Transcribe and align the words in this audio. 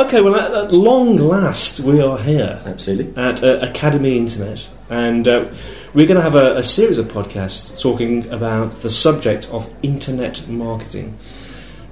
Okay, 0.00 0.22
well, 0.22 0.34
at, 0.34 0.50
at 0.54 0.72
long 0.72 1.18
last, 1.18 1.80
we 1.80 2.00
are 2.00 2.16
here 2.16 2.58
Absolutely. 2.64 3.22
at 3.22 3.44
uh, 3.44 3.58
Academy 3.60 4.16
Internet, 4.16 4.66
and 4.88 5.28
uh, 5.28 5.44
we're 5.92 6.06
going 6.06 6.16
to 6.16 6.22
have 6.22 6.36
a, 6.36 6.56
a 6.56 6.62
series 6.62 6.96
of 6.96 7.06
podcasts 7.08 7.78
talking 7.78 8.26
about 8.30 8.70
the 8.80 8.88
subject 8.88 9.50
of 9.52 9.70
internet 9.82 10.48
marketing. 10.48 11.18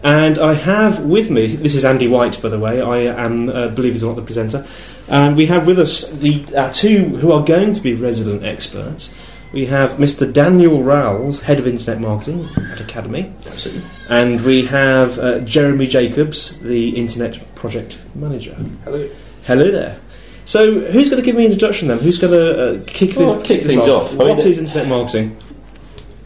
And 0.02 0.38
I 0.38 0.54
have 0.54 1.04
with 1.04 1.30
me, 1.30 1.48
this 1.48 1.74
is 1.74 1.84
Andy 1.84 2.08
White, 2.08 2.40
by 2.40 2.48
the 2.48 2.58
way, 2.58 2.80
I 2.80 3.00
am, 3.22 3.50
uh, 3.50 3.68
believe 3.68 3.96
it 3.96 4.02
or 4.02 4.06
not, 4.06 4.16
the 4.16 4.22
presenter, 4.22 4.66
and 5.08 5.36
we 5.36 5.44
have 5.44 5.66
with 5.66 5.78
us 5.78 6.10
the 6.10 6.46
uh, 6.56 6.72
two 6.72 7.04
who 7.04 7.32
are 7.32 7.44
going 7.44 7.74
to 7.74 7.80
be 7.82 7.92
resident 7.92 8.42
experts. 8.42 9.27
We 9.52 9.64
have 9.66 9.92
Mr. 9.92 10.30
Daniel 10.30 10.82
Rowles, 10.82 11.40
Head 11.40 11.58
of 11.58 11.66
Internet 11.66 12.00
Marketing 12.00 12.46
at 12.70 12.80
Academy. 12.80 13.32
Absolutely. 13.46 13.82
And 14.10 14.44
we 14.44 14.66
have 14.66 15.18
uh, 15.18 15.40
Jeremy 15.40 15.86
Jacobs, 15.86 16.60
the 16.60 16.90
Internet 16.90 17.54
Project 17.54 17.98
Manager. 18.14 18.54
Hello. 18.84 19.08
Hello 19.44 19.70
there. 19.70 19.98
So, 20.44 20.80
who's 20.80 21.08
going 21.08 21.20
to 21.22 21.24
give 21.24 21.34
me 21.36 21.46
an 21.46 21.52
introduction 21.52 21.88
then? 21.88 21.98
Who's 21.98 22.18
going 22.18 22.32
to 22.32 22.80
uh, 22.80 22.84
kick 22.86 23.16
Well, 23.16 23.34
this 23.34 23.42
kick 23.46 23.62
this 23.62 23.74
things 23.74 23.88
off. 23.88 24.12
I 24.12 24.16
mean, 24.16 24.28
What 24.28 24.42
the- 24.42 24.48
is 24.50 24.58
internet 24.58 24.88
marketing? 24.88 25.36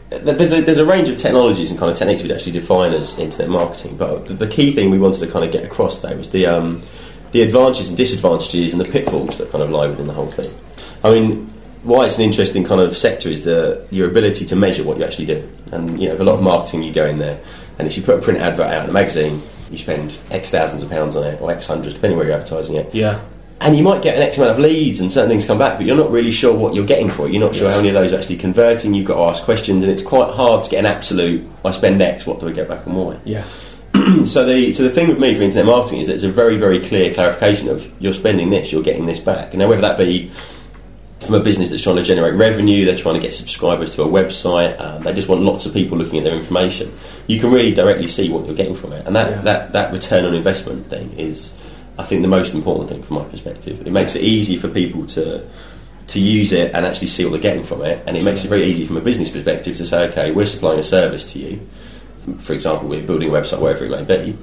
There's 0.09 0.53
a, 0.53 0.61
there's 0.61 0.77
a 0.77 0.85
range 0.85 1.09
of 1.09 1.17
technologies 1.17 1.71
and 1.71 1.79
kind 1.79 1.91
of 1.91 1.97
techniques 1.97 2.21
we'd 2.21 2.31
actually 2.31 2.51
define 2.51 2.93
as 2.93 3.17
internet 3.17 3.49
marketing, 3.49 3.97
but 3.97 4.27
the, 4.27 4.35
the 4.35 4.47
key 4.47 4.71
thing 4.71 4.91
we 4.91 4.99
wanted 4.99 5.19
to 5.21 5.27
kind 5.27 5.43
of 5.43 5.51
get 5.51 5.65
across 5.65 6.01
there 6.01 6.15
was 6.15 6.29
the 6.29 6.45
um, 6.45 6.83
the 7.31 7.41
advantages 7.41 7.89
and 7.89 7.97
disadvantages 7.97 8.73
and 8.73 8.79
the 8.79 8.85
pitfalls 8.85 9.39
that 9.39 9.49
kind 9.51 9.63
of 9.63 9.71
lie 9.71 9.87
within 9.87 10.05
the 10.05 10.13
whole 10.13 10.29
thing. 10.29 10.53
I 11.03 11.11
mean, 11.11 11.51
why 11.83 12.05
it's 12.05 12.17
an 12.17 12.23
interesting 12.23 12.63
kind 12.63 12.81
of 12.81 12.97
sector 12.97 13.29
is 13.29 13.43
the 13.43 13.85
your 13.91 14.09
ability 14.09 14.45
to 14.45 14.55
measure 14.55 14.83
what 14.83 14.97
you 14.97 15.03
actually 15.03 15.25
do. 15.25 15.47
And 15.71 16.01
you 16.01 16.07
know, 16.07 16.13
with 16.13 16.21
a 16.21 16.25
lot 16.25 16.35
of 16.35 16.41
marketing, 16.41 16.83
you 16.83 16.93
go 16.93 17.05
in 17.05 17.19
there, 17.19 17.39
and 17.77 17.87
if 17.87 17.97
you 17.97 18.03
put 18.03 18.19
a 18.19 18.21
print 18.21 18.39
advert 18.39 18.67
out 18.67 18.83
in 18.85 18.89
a 18.89 18.93
magazine, 18.93 19.41
you 19.69 19.77
spend 19.77 20.17
X 20.31 20.51
thousands 20.51 20.83
of 20.83 20.89
pounds 20.89 21.15
on 21.15 21.23
it, 21.25 21.41
or 21.41 21.51
X 21.51 21.67
hundreds, 21.67 21.95
depending 21.95 22.17
where 22.17 22.27
you're 22.27 22.35
advertising 22.35 22.75
it. 22.75 22.93
Yeah. 22.93 23.21
And 23.59 23.77
you 23.77 23.83
might 23.83 24.01
get 24.01 24.17
an 24.17 24.23
X 24.23 24.37
amount 24.37 24.51
of 24.51 24.59
leads 24.59 24.99
and 24.99 25.09
certain 25.09 25.29
things 25.29 25.45
come 25.45 25.57
back, 25.57 25.77
but 25.77 25.85
you're 25.85 25.95
not 25.95 26.11
really 26.11 26.31
sure 26.31 26.53
what 26.53 26.73
you're 26.73 26.85
getting 26.85 27.09
for 27.09 27.27
it. 27.27 27.31
You're 27.31 27.45
not 27.45 27.55
sure 27.55 27.69
how 27.69 27.77
many 27.77 27.89
of 27.89 27.93
those 27.93 28.11
are 28.11 28.17
actually 28.17 28.35
converting. 28.35 28.93
You've 28.93 29.07
got 29.07 29.15
to 29.15 29.21
ask 29.21 29.43
questions, 29.43 29.83
and 29.83 29.91
it's 29.91 30.03
quite 30.03 30.33
hard 30.33 30.63
to 30.65 30.69
get 30.69 30.79
an 30.79 30.85
absolute. 30.85 31.47
I 31.63 31.71
spend 31.71 32.01
X. 32.01 32.25
What 32.25 32.39
do 32.39 32.49
I 32.49 32.51
get 32.51 32.67
back 32.67 32.85
and 32.85 32.95
why? 32.95 33.17
Yeah. 33.25 33.45
So 34.25 34.45
the 34.45 34.73
so 34.73 34.83
the 34.83 34.89
thing 34.89 35.09
with 35.09 35.19
me 35.19 35.35
for 35.35 35.43
internet 35.43 35.65
marketing 35.65 35.99
is 35.99 36.07
that 36.07 36.15
it's 36.15 36.23
a 36.23 36.31
very 36.31 36.57
very 36.57 36.79
clear 36.79 37.13
clarification 37.13 37.69
of 37.69 37.91
you're 38.01 38.13
spending 38.13 38.49
this, 38.49 38.71
you're 38.71 38.81
getting 38.81 39.05
this 39.05 39.19
back. 39.19 39.53
Now 39.53 39.67
whether 39.67 39.81
that 39.81 39.97
be 39.97 40.31
from 41.25 41.35
a 41.35 41.39
business 41.39 41.69
that's 41.69 41.81
trying 41.83 41.95
to 41.97 42.03
generate 42.03 42.35
revenue, 42.35 42.85
they're 42.85 42.97
trying 42.97 43.15
to 43.15 43.21
get 43.21 43.33
subscribers 43.33 43.95
to 43.95 44.03
a 44.03 44.07
website, 44.07 44.79
um, 44.79 45.01
they 45.01 45.13
just 45.13 45.27
want 45.27 45.41
lots 45.41 45.65
of 45.65 45.73
people 45.73 45.97
looking 45.97 46.19
at 46.19 46.23
their 46.25 46.35
information. 46.35 46.93
You 47.27 47.39
can 47.39 47.51
really 47.51 47.73
directly 47.73 48.07
see 48.07 48.29
what 48.29 48.45
you're 48.45 48.55
getting 48.55 48.75
from 48.75 48.93
it, 48.93 49.05
and 49.05 49.15
that, 49.15 49.29
Yeah. 49.31 49.41
that, 49.41 49.71
that 49.73 49.93
return 49.93 50.25
on 50.25 50.33
investment 50.33 50.89
thing 50.89 51.11
is, 51.17 51.53
I 51.97 52.03
think, 52.03 52.21
the 52.21 52.27
most 52.27 52.53
important 52.53 52.89
thing 52.89 53.03
from 53.03 53.17
my 53.17 53.23
perspective. 53.25 53.85
It 53.85 53.91
makes 53.91 54.15
it 54.15 54.23
easy 54.23 54.57
for 54.57 54.67
people 54.67 55.05
to 55.07 55.43
to 56.05 56.19
use 56.19 56.51
it 56.51 56.75
and 56.75 56.85
actually 56.85 57.07
see 57.07 57.23
what 57.23 57.31
they're 57.31 57.39
getting 57.39 57.63
from 57.63 57.81
it, 57.81 58.03
and 58.05 58.17
it 58.17 58.25
makes 58.25 58.43
it 58.43 58.49
very 58.49 58.63
easy 58.63 58.85
from 58.85 58.97
a 58.97 59.01
business 59.01 59.29
perspective 59.31 59.77
to 59.77 59.85
say, 59.85 60.09
okay, 60.09 60.31
we're 60.31 60.45
supplying 60.45 60.77
a 60.77 60.83
service 60.83 61.31
to 61.31 61.39
you. 61.39 61.61
For 62.39 62.51
example, 62.51 62.89
we're 62.89 63.03
building 63.07 63.29
a 63.29 63.31
website, 63.31 63.61
wherever 63.61 63.85
it 63.85 63.89
may 63.89 64.03
be, 64.03 64.37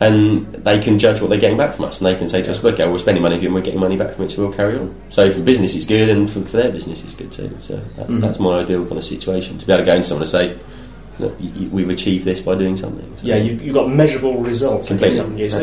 and 0.00 0.46
they 0.54 0.80
can 0.80 0.98
judge 0.98 1.20
what 1.20 1.28
they're 1.30 1.38
getting 1.40 1.58
back 1.58 1.74
from 1.74 1.84
us, 1.84 2.00
and 2.00 2.06
they 2.06 2.14
can 2.16 2.28
say 2.28 2.42
to 2.42 2.50
us, 2.50 2.64
"Okay, 2.64 2.88
we're 2.88 2.98
spending 2.98 3.22
money 3.22 3.36
for 3.36 3.42
you, 3.42 3.48
and 3.48 3.54
we're 3.54 3.60
getting 3.60 3.80
money 3.80 3.96
back 3.96 4.14
from 4.14 4.24
it, 4.24 4.30
so 4.30 4.42
we'll 4.42 4.52
carry 4.52 4.78
on." 4.78 4.94
So 5.10 5.30
for 5.30 5.40
business, 5.40 5.74
it's 5.76 5.84
good, 5.84 6.08
and 6.08 6.30
for, 6.30 6.40
for 6.40 6.56
their 6.56 6.72
business, 6.72 7.04
it's 7.04 7.14
good 7.14 7.30
too. 7.30 7.50
So 7.60 7.76
that, 7.76 8.04
Mm-hmm. 8.08 8.20
that's 8.20 8.38
my 8.40 8.60
ideal 8.60 8.84
kind 8.86 8.98
of 8.98 9.04
situation 9.04 9.58
to 9.58 9.66
be 9.66 9.72
able 9.72 9.84
to 9.84 9.90
go 9.90 9.96
into 9.96 10.08
someone 10.08 10.22
and 10.22 10.30
say, 10.30 10.56
Look, 11.18 11.38
y 11.38 11.50
y- 11.54 11.68
"We've 11.70 11.90
achieved 11.90 12.24
this 12.24 12.40
by 12.40 12.54
doing 12.54 12.78
something." 12.78 13.04
So- 13.18 13.26
Yeah, 13.26 13.36
you, 13.36 13.52
you've 13.62 13.74
got 13.74 13.90
measurable 13.90 14.38
results. 14.38 14.88
Completely. 14.88 15.18
haven't 15.18 15.38
it's, 15.38 15.54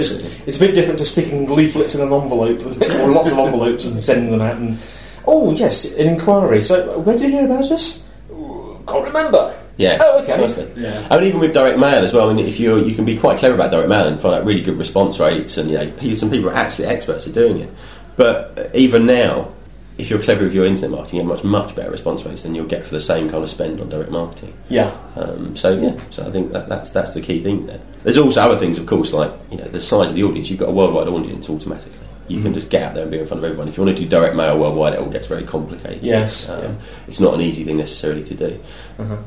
it's 0.45 0.57
a 0.57 0.59
bit 0.59 0.75
different 0.75 0.99
to 0.99 1.05
sticking 1.05 1.49
leaflets 1.49 1.95
in 1.95 2.01
an 2.01 2.13
envelope 2.13 2.63
or 3.01 3.07
lots 3.09 3.31
of 3.31 3.39
envelopes 3.39 3.85
and 3.85 3.99
sending 3.99 4.29
them 4.31 4.41
out. 4.41 4.57
And 4.57 4.77
oh 5.25 5.51
yes, 5.53 5.97
an 5.97 6.07
inquiry. 6.09 6.61
So 6.61 6.99
where 6.99 7.17
did 7.17 7.31
you 7.31 7.37
hear 7.37 7.45
about 7.45 7.71
us? 7.71 8.03
Can't 8.87 9.03
remember. 9.03 9.53
Yeah. 9.77 9.97
Oh, 10.01 10.19
okay. 10.23 10.35
precisely. 10.37 10.81
Yeah. 10.83 11.07
I 11.09 11.17
mean, 11.17 11.27
even 11.27 11.39
with 11.39 11.53
direct 11.53 11.77
mail 11.79 12.03
as 12.03 12.13
well. 12.13 12.29
I 12.29 12.33
mean, 12.33 12.45
if 12.45 12.59
you 12.59 12.77
you 12.83 12.95
can 12.95 13.05
be 13.05 13.17
quite 13.17 13.37
clever 13.37 13.55
about 13.55 13.71
direct 13.71 13.89
mail 13.89 14.07
and 14.07 14.19
find 14.19 14.35
out 14.35 14.45
really 14.45 14.61
good 14.61 14.77
response 14.77 15.19
rates, 15.19 15.57
and 15.57 15.69
you 15.69 15.77
know, 15.77 16.13
some 16.15 16.29
people 16.31 16.49
are 16.49 16.55
actually 16.55 16.85
experts 16.87 17.27
at 17.27 17.33
doing 17.33 17.59
it. 17.59 17.69
But 18.15 18.57
uh, 18.57 18.69
even 18.73 19.05
now, 19.05 19.51
if 19.99 20.09
you're 20.09 20.21
clever 20.21 20.43
with 20.45 20.53
your 20.53 20.65
internet 20.65 20.89
marketing, 20.91 21.19
you 21.19 21.27
have 21.27 21.35
much 21.35 21.43
much 21.43 21.75
better 21.75 21.91
response 21.91 22.25
rates 22.25 22.43
than 22.43 22.55
you'll 22.55 22.65
get 22.65 22.85
for 22.85 22.95
the 22.95 23.01
same 23.01 23.29
kind 23.29 23.43
of 23.43 23.49
spend 23.49 23.79
on 23.79 23.89
direct 23.89 24.09
marketing. 24.11 24.53
Yeah. 24.69 24.97
Um, 25.15 25.55
so 25.55 25.77
yeah, 25.79 25.99
so 26.09 26.25
I 26.27 26.31
think 26.31 26.51
that, 26.53 26.67
that's 26.69 26.91
that's 26.91 27.13
the 27.13 27.21
key 27.21 27.41
thing 27.43 27.67
there. 27.67 27.79
There's 28.03 28.17
also 28.17 28.41
other 28.41 28.57
things, 28.57 28.79
of 28.79 28.87
course, 28.87 29.13
like 29.13 29.31
you 29.51 29.57
know 29.57 29.65
the 29.65 29.81
size 29.81 30.09
of 30.09 30.15
the 30.15 30.23
audience. 30.23 30.49
You've 30.49 30.59
got 30.59 30.69
a 30.69 30.73
worldwide 30.73 31.07
audience 31.07 31.49
automatically. 31.49 31.93
You 32.27 32.37
Mm-hmm. 32.37 32.43
can 32.43 32.53
just 32.55 32.69
get 32.69 32.83
out 32.83 32.93
there 32.93 33.03
and 33.03 33.11
be 33.11 33.19
in 33.19 33.25
front 33.27 33.39
of 33.39 33.45
everyone. 33.45 33.69
If 33.69 33.77
you 33.77 33.83
want 33.85 33.95
to 33.95 34.03
do 34.03 34.09
direct 34.09 34.35
mail 34.35 34.59
worldwide, 34.59 34.93
it 34.93 34.99
all 34.99 35.09
gets 35.09 35.27
very 35.27 35.43
complicated. 35.43 36.03
Yes, 36.03 36.49
um, 36.49 36.61
yeah. 36.61 36.73
it's 37.07 37.21
not 37.21 37.33
an 37.35 37.39
easy 37.41 37.63
thing 37.63 37.77
necessarily 37.77 38.23
to 38.25 38.33
do. 38.35 38.59
Uh-huh. 38.99 39.17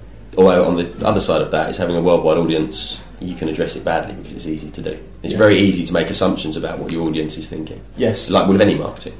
Although 0.40 0.64
on 0.64 0.76
the 0.76 1.06
other 1.06 1.20
side 1.20 1.42
of 1.42 1.50
that 1.50 1.68
is 1.68 1.76
having 1.76 1.96
a 1.96 2.00
worldwide 2.00 2.38
audience, 2.38 3.02
you 3.20 3.34
can 3.34 3.48
address 3.48 3.76
it 3.76 3.84
badly 3.84 4.14
because 4.14 4.34
it's 4.34 4.46
easy 4.46 4.70
to 4.70 4.80
do. 4.80 4.98
It's 5.22 5.32
Yeah. 5.32 5.38
very 5.38 5.58
easy 5.60 5.84
to 5.84 5.92
make 5.92 6.08
assumptions 6.08 6.56
about 6.56 6.78
what 6.78 6.90
your 6.90 7.06
audience 7.06 7.36
is 7.36 7.46
thinking. 7.50 7.80
Yes. 7.98 8.30
like 8.30 8.48
with 8.48 8.62
any 8.62 8.74
marketing. 8.74 9.12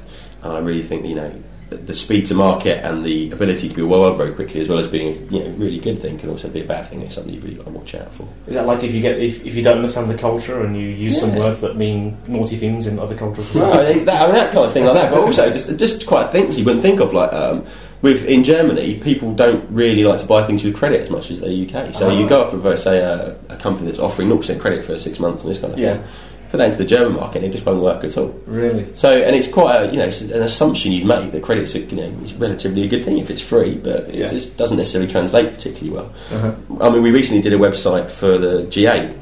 And 0.43 0.53
I 0.53 0.57
really 0.59 0.81
think 0.81 1.05
you 1.05 1.13
know 1.13 1.31
the, 1.69 1.93
speed 1.93 2.25
to 2.27 2.33
market 2.33 2.83
and 2.83 3.05
the 3.05 3.29
ability 3.31 3.69
to 3.69 3.75
be 3.75 3.83
worldwide 3.83 4.17
very 4.17 4.31
quickly, 4.33 4.59
as 4.61 4.67
well 4.67 4.79
as 4.79 4.87
being 4.87 5.09
a 5.09 5.33
you 5.35 5.43
know 5.43 5.49
really 5.57 5.77
good 5.77 6.01
thing, 6.01 6.17
can 6.17 6.29
also 6.29 6.49
be 6.49 6.61
a 6.61 6.65
bad 6.65 6.87
thing. 6.89 7.01
It's 7.01 7.13
something 7.15 7.31
you've 7.31 7.43
really 7.43 7.55
got 7.55 7.65
to 7.65 7.71
watch 7.71 7.93
out 7.93 8.11
for. 8.15 8.27
Is 8.47 8.55
that 8.55 8.65
like 8.65 8.83
if 8.83 8.91
you 8.91 8.99
get 9.01 9.19
if, 9.19 9.45
if 9.45 9.53
you 9.55 9.61
don't 9.63 9.77
understand 9.77 10.09
the 10.09 10.17
culture 10.17 10.63
and 10.65 10.75
you 10.75 10.87
use 10.87 11.19
some 11.19 11.35
words 11.35 11.61
that 11.61 11.77
mean 11.77 12.17
naughty 12.27 12.55
things 12.57 12.87
in 12.87 12.97
other 12.97 13.15
cultures? 13.15 13.53
No, 13.53 13.69
that, 13.69 14.21
I 14.21 14.25
mean, 14.25 14.35
that 14.35 14.51
kind 14.51 14.65
of 14.65 14.73
thing 14.73 14.85
like 14.85 14.95
that. 14.95 15.11
But 15.11 15.19
also, 15.21 15.51
just 15.53 15.77
just 15.77 16.07
quite 16.07 16.31
things 16.31 16.57
you 16.57 16.65
wouldn't 16.65 16.81
think 16.81 16.99
of. 16.99 17.13
Like 17.13 17.31
um, 17.31 17.63
with 18.01 18.25
in 18.25 18.43
Germany, 18.43 18.99
people 18.99 19.33
don't 19.33 19.63
really 19.69 20.03
like 20.03 20.19
to 20.21 20.25
buy 20.25 20.43
things 20.45 20.63
with 20.63 20.75
credit 20.75 21.01
as 21.01 21.09
much 21.09 21.29
as 21.31 21.39
the 21.41 21.47
UK. 21.53 21.93
So 21.93 22.09
you 22.11 22.27
go 22.27 22.41
off 22.43 22.53
with, 22.53 22.65
uh, 22.65 22.75
say, 22.77 22.99
a, 22.99 23.35
a 23.49 23.57
company 23.57 23.87
that's 23.87 23.99
offering 23.99 24.29
0% 24.29 24.59
credit 24.59 24.83
for 24.85 24.97
six 24.97 25.19
months 25.19 25.43
and 25.43 25.51
this 25.51 25.61
kind 25.61 25.73
of 25.73 25.79
Yeah. 25.79 25.97
thing. 25.97 26.03
Put 26.51 26.57
that 26.57 26.65
into 26.65 26.79
the 26.79 26.85
German 26.85 27.13
market, 27.13 27.37
and 27.37 27.45
it 27.45 27.53
just 27.53 27.65
won't 27.65 27.81
work 27.81 28.03
at 28.03 28.17
all. 28.17 28.35
Really? 28.45 28.85
So, 28.93 29.09
and 29.21 29.33
it's 29.37 29.47
quite 29.47 29.83
a, 29.83 29.89
you 29.89 29.97
know, 29.97 30.03
it's 30.05 30.19
an 30.21 30.41
assumption 30.41 30.91
you'd 30.91 31.05
make 31.05 31.31
that 31.31 31.41
credit's, 31.41 31.75
a, 31.75 31.79
you 31.79 31.95
know, 31.95 32.11
is 32.25 32.33
relatively 32.33 32.83
a 32.83 32.87
good 32.89 33.05
thing 33.05 33.19
if 33.19 33.29
it's 33.29 33.41
free, 33.41 33.75
but 33.75 34.09
it 34.09 34.15
Yeah. 34.15 34.27
just 34.27 34.57
doesn't 34.57 34.77
necessarily 34.77 35.09
translate 35.09 35.53
particularly 35.53 35.91
well. 35.95 36.11
Uh-huh. 36.33 36.51
I 36.81 36.89
mean, 36.89 37.03
we 37.03 37.11
recently 37.11 37.41
did 37.41 37.53
a 37.53 37.57
website 37.57 38.09
for 38.09 38.37
the 38.37 38.63
G8, 38.69 39.13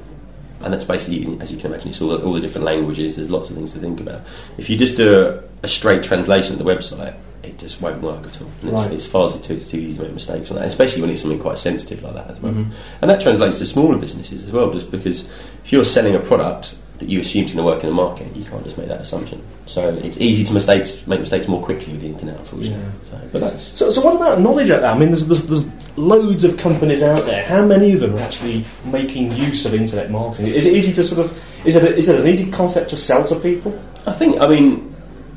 and 0.64 0.74
that's 0.74 0.86
basically, 0.86 1.38
as 1.40 1.52
you 1.52 1.58
can 1.58 1.68
imagine, 1.72 1.90
it's 1.90 2.02
all 2.02 2.10
the, 2.10 2.24
all 2.26 2.34
the 2.34 2.40
different 2.42 2.66
languages. 2.66 3.18
There's 3.18 3.30
lots 3.30 3.52
of 3.52 3.56
things 3.58 3.74
to 3.74 3.80
think 3.80 4.00
about. 4.02 4.22
If 4.58 4.68
you 4.70 4.76
just 4.78 4.98
do 4.98 5.22
a, 5.24 5.66
a 5.66 5.68
straight 5.70 6.02
translation 6.02 6.54
of 6.54 6.58
the 6.58 6.66
website, 6.66 7.10
it 7.10 7.16
just 7.60 7.82
won't 7.82 8.02
work 8.02 8.26
at 8.26 8.42
all. 8.42 8.50
And 8.62 8.72
Right. 8.72 8.86
it's, 8.88 8.96
it's 8.96 9.06
far 9.06 9.30
too, 9.32 9.60
too 9.60 9.78
easy 9.78 9.96
to 9.98 10.04
make 10.04 10.14
mistakes 10.14 10.50
on 10.52 10.58
that, 10.58 10.66
especially 10.66 11.02
when 11.02 11.12
it's 11.12 11.22
something 11.22 11.40
quite 11.40 11.58
sensitive 11.58 12.04
like 12.04 12.14
that 12.16 12.32
as 12.32 12.40
well. 12.42 12.54
Mm-hmm. 12.54 12.72
And 13.02 13.12
that 13.12 13.22
translates 13.22 13.60
to 13.60 13.66
smaller 13.66 13.98
businesses 13.98 14.46
as 14.46 14.52
well, 14.52 14.72
just 14.72 14.92
because 14.92 15.30
if 15.64 15.72
you're 15.72 15.86
selling 15.86 16.16
a 16.16 16.20
product 16.20 16.78
that 16.98 17.08
you 17.08 17.22
assume 17.22 17.46
is 17.46 17.54
going 17.54 17.66
to 17.66 17.72
work 17.72 17.84
in 17.84 17.90
the 17.90 17.96
market, 17.96 18.36
you 18.36 18.44
can't 18.44 18.64
just 18.64 18.78
make 18.78 18.88
that 18.88 19.02
assumption. 19.02 19.42
So 19.68 19.94
it's 20.04 20.20
easy 20.20 20.44
to 20.46 20.54
mistakes 20.54 21.06
make 21.08 21.20
mistakes 21.22 21.48
more 21.48 21.64
quickly 21.64 21.94
with 21.94 22.02
the 22.02 22.08
internet, 22.10 22.40
unfortunately. 22.40 22.84
Yeah. 22.84 22.92
So, 23.04 23.30
but 23.32 23.40
that's 23.42 23.64
So, 23.64 23.90
so 23.92 24.02
what 24.02 24.16
about 24.16 24.42
knowledge 24.42 24.70
out 24.70 24.82
there? 24.82 24.92
I 24.92 24.98
mean, 24.98 25.10
there's, 25.10 25.28
there's, 25.28 25.48
there's 25.48 25.98
loads 25.98 26.44
of 26.44 26.58
companies 26.58 27.02
out 27.04 27.26
there. 27.26 27.46
How 27.46 27.64
many 27.64 27.94
of 27.94 28.00
them 28.02 28.16
are 28.16 28.20
actually 28.20 28.66
making 28.86 29.32
use 29.34 29.66
of 29.66 29.74
internet 29.74 30.10
marketing? 30.12 30.48
Is 30.48 30.66
it 30.66 30.74
easy 30.74 30.92
to 30.94 31.04
sort 31.04 31.26
of 31.26 31.66
is 31.66 31.76
it 31.76 31.84
a, 31.84 31.96
is 31.96 32.10
it 32.10 32.20
an 32.20 32.28
easy 32.28 32.52
concept 32.52 32.90
to 32.92 32.96
sell 32.96 33.24
to 33.26 33.36
people? 33.36 33.82
I 34.08 34.14
think, 34.14 34.40
I 34.40 34.48
mean, 34.48 34.89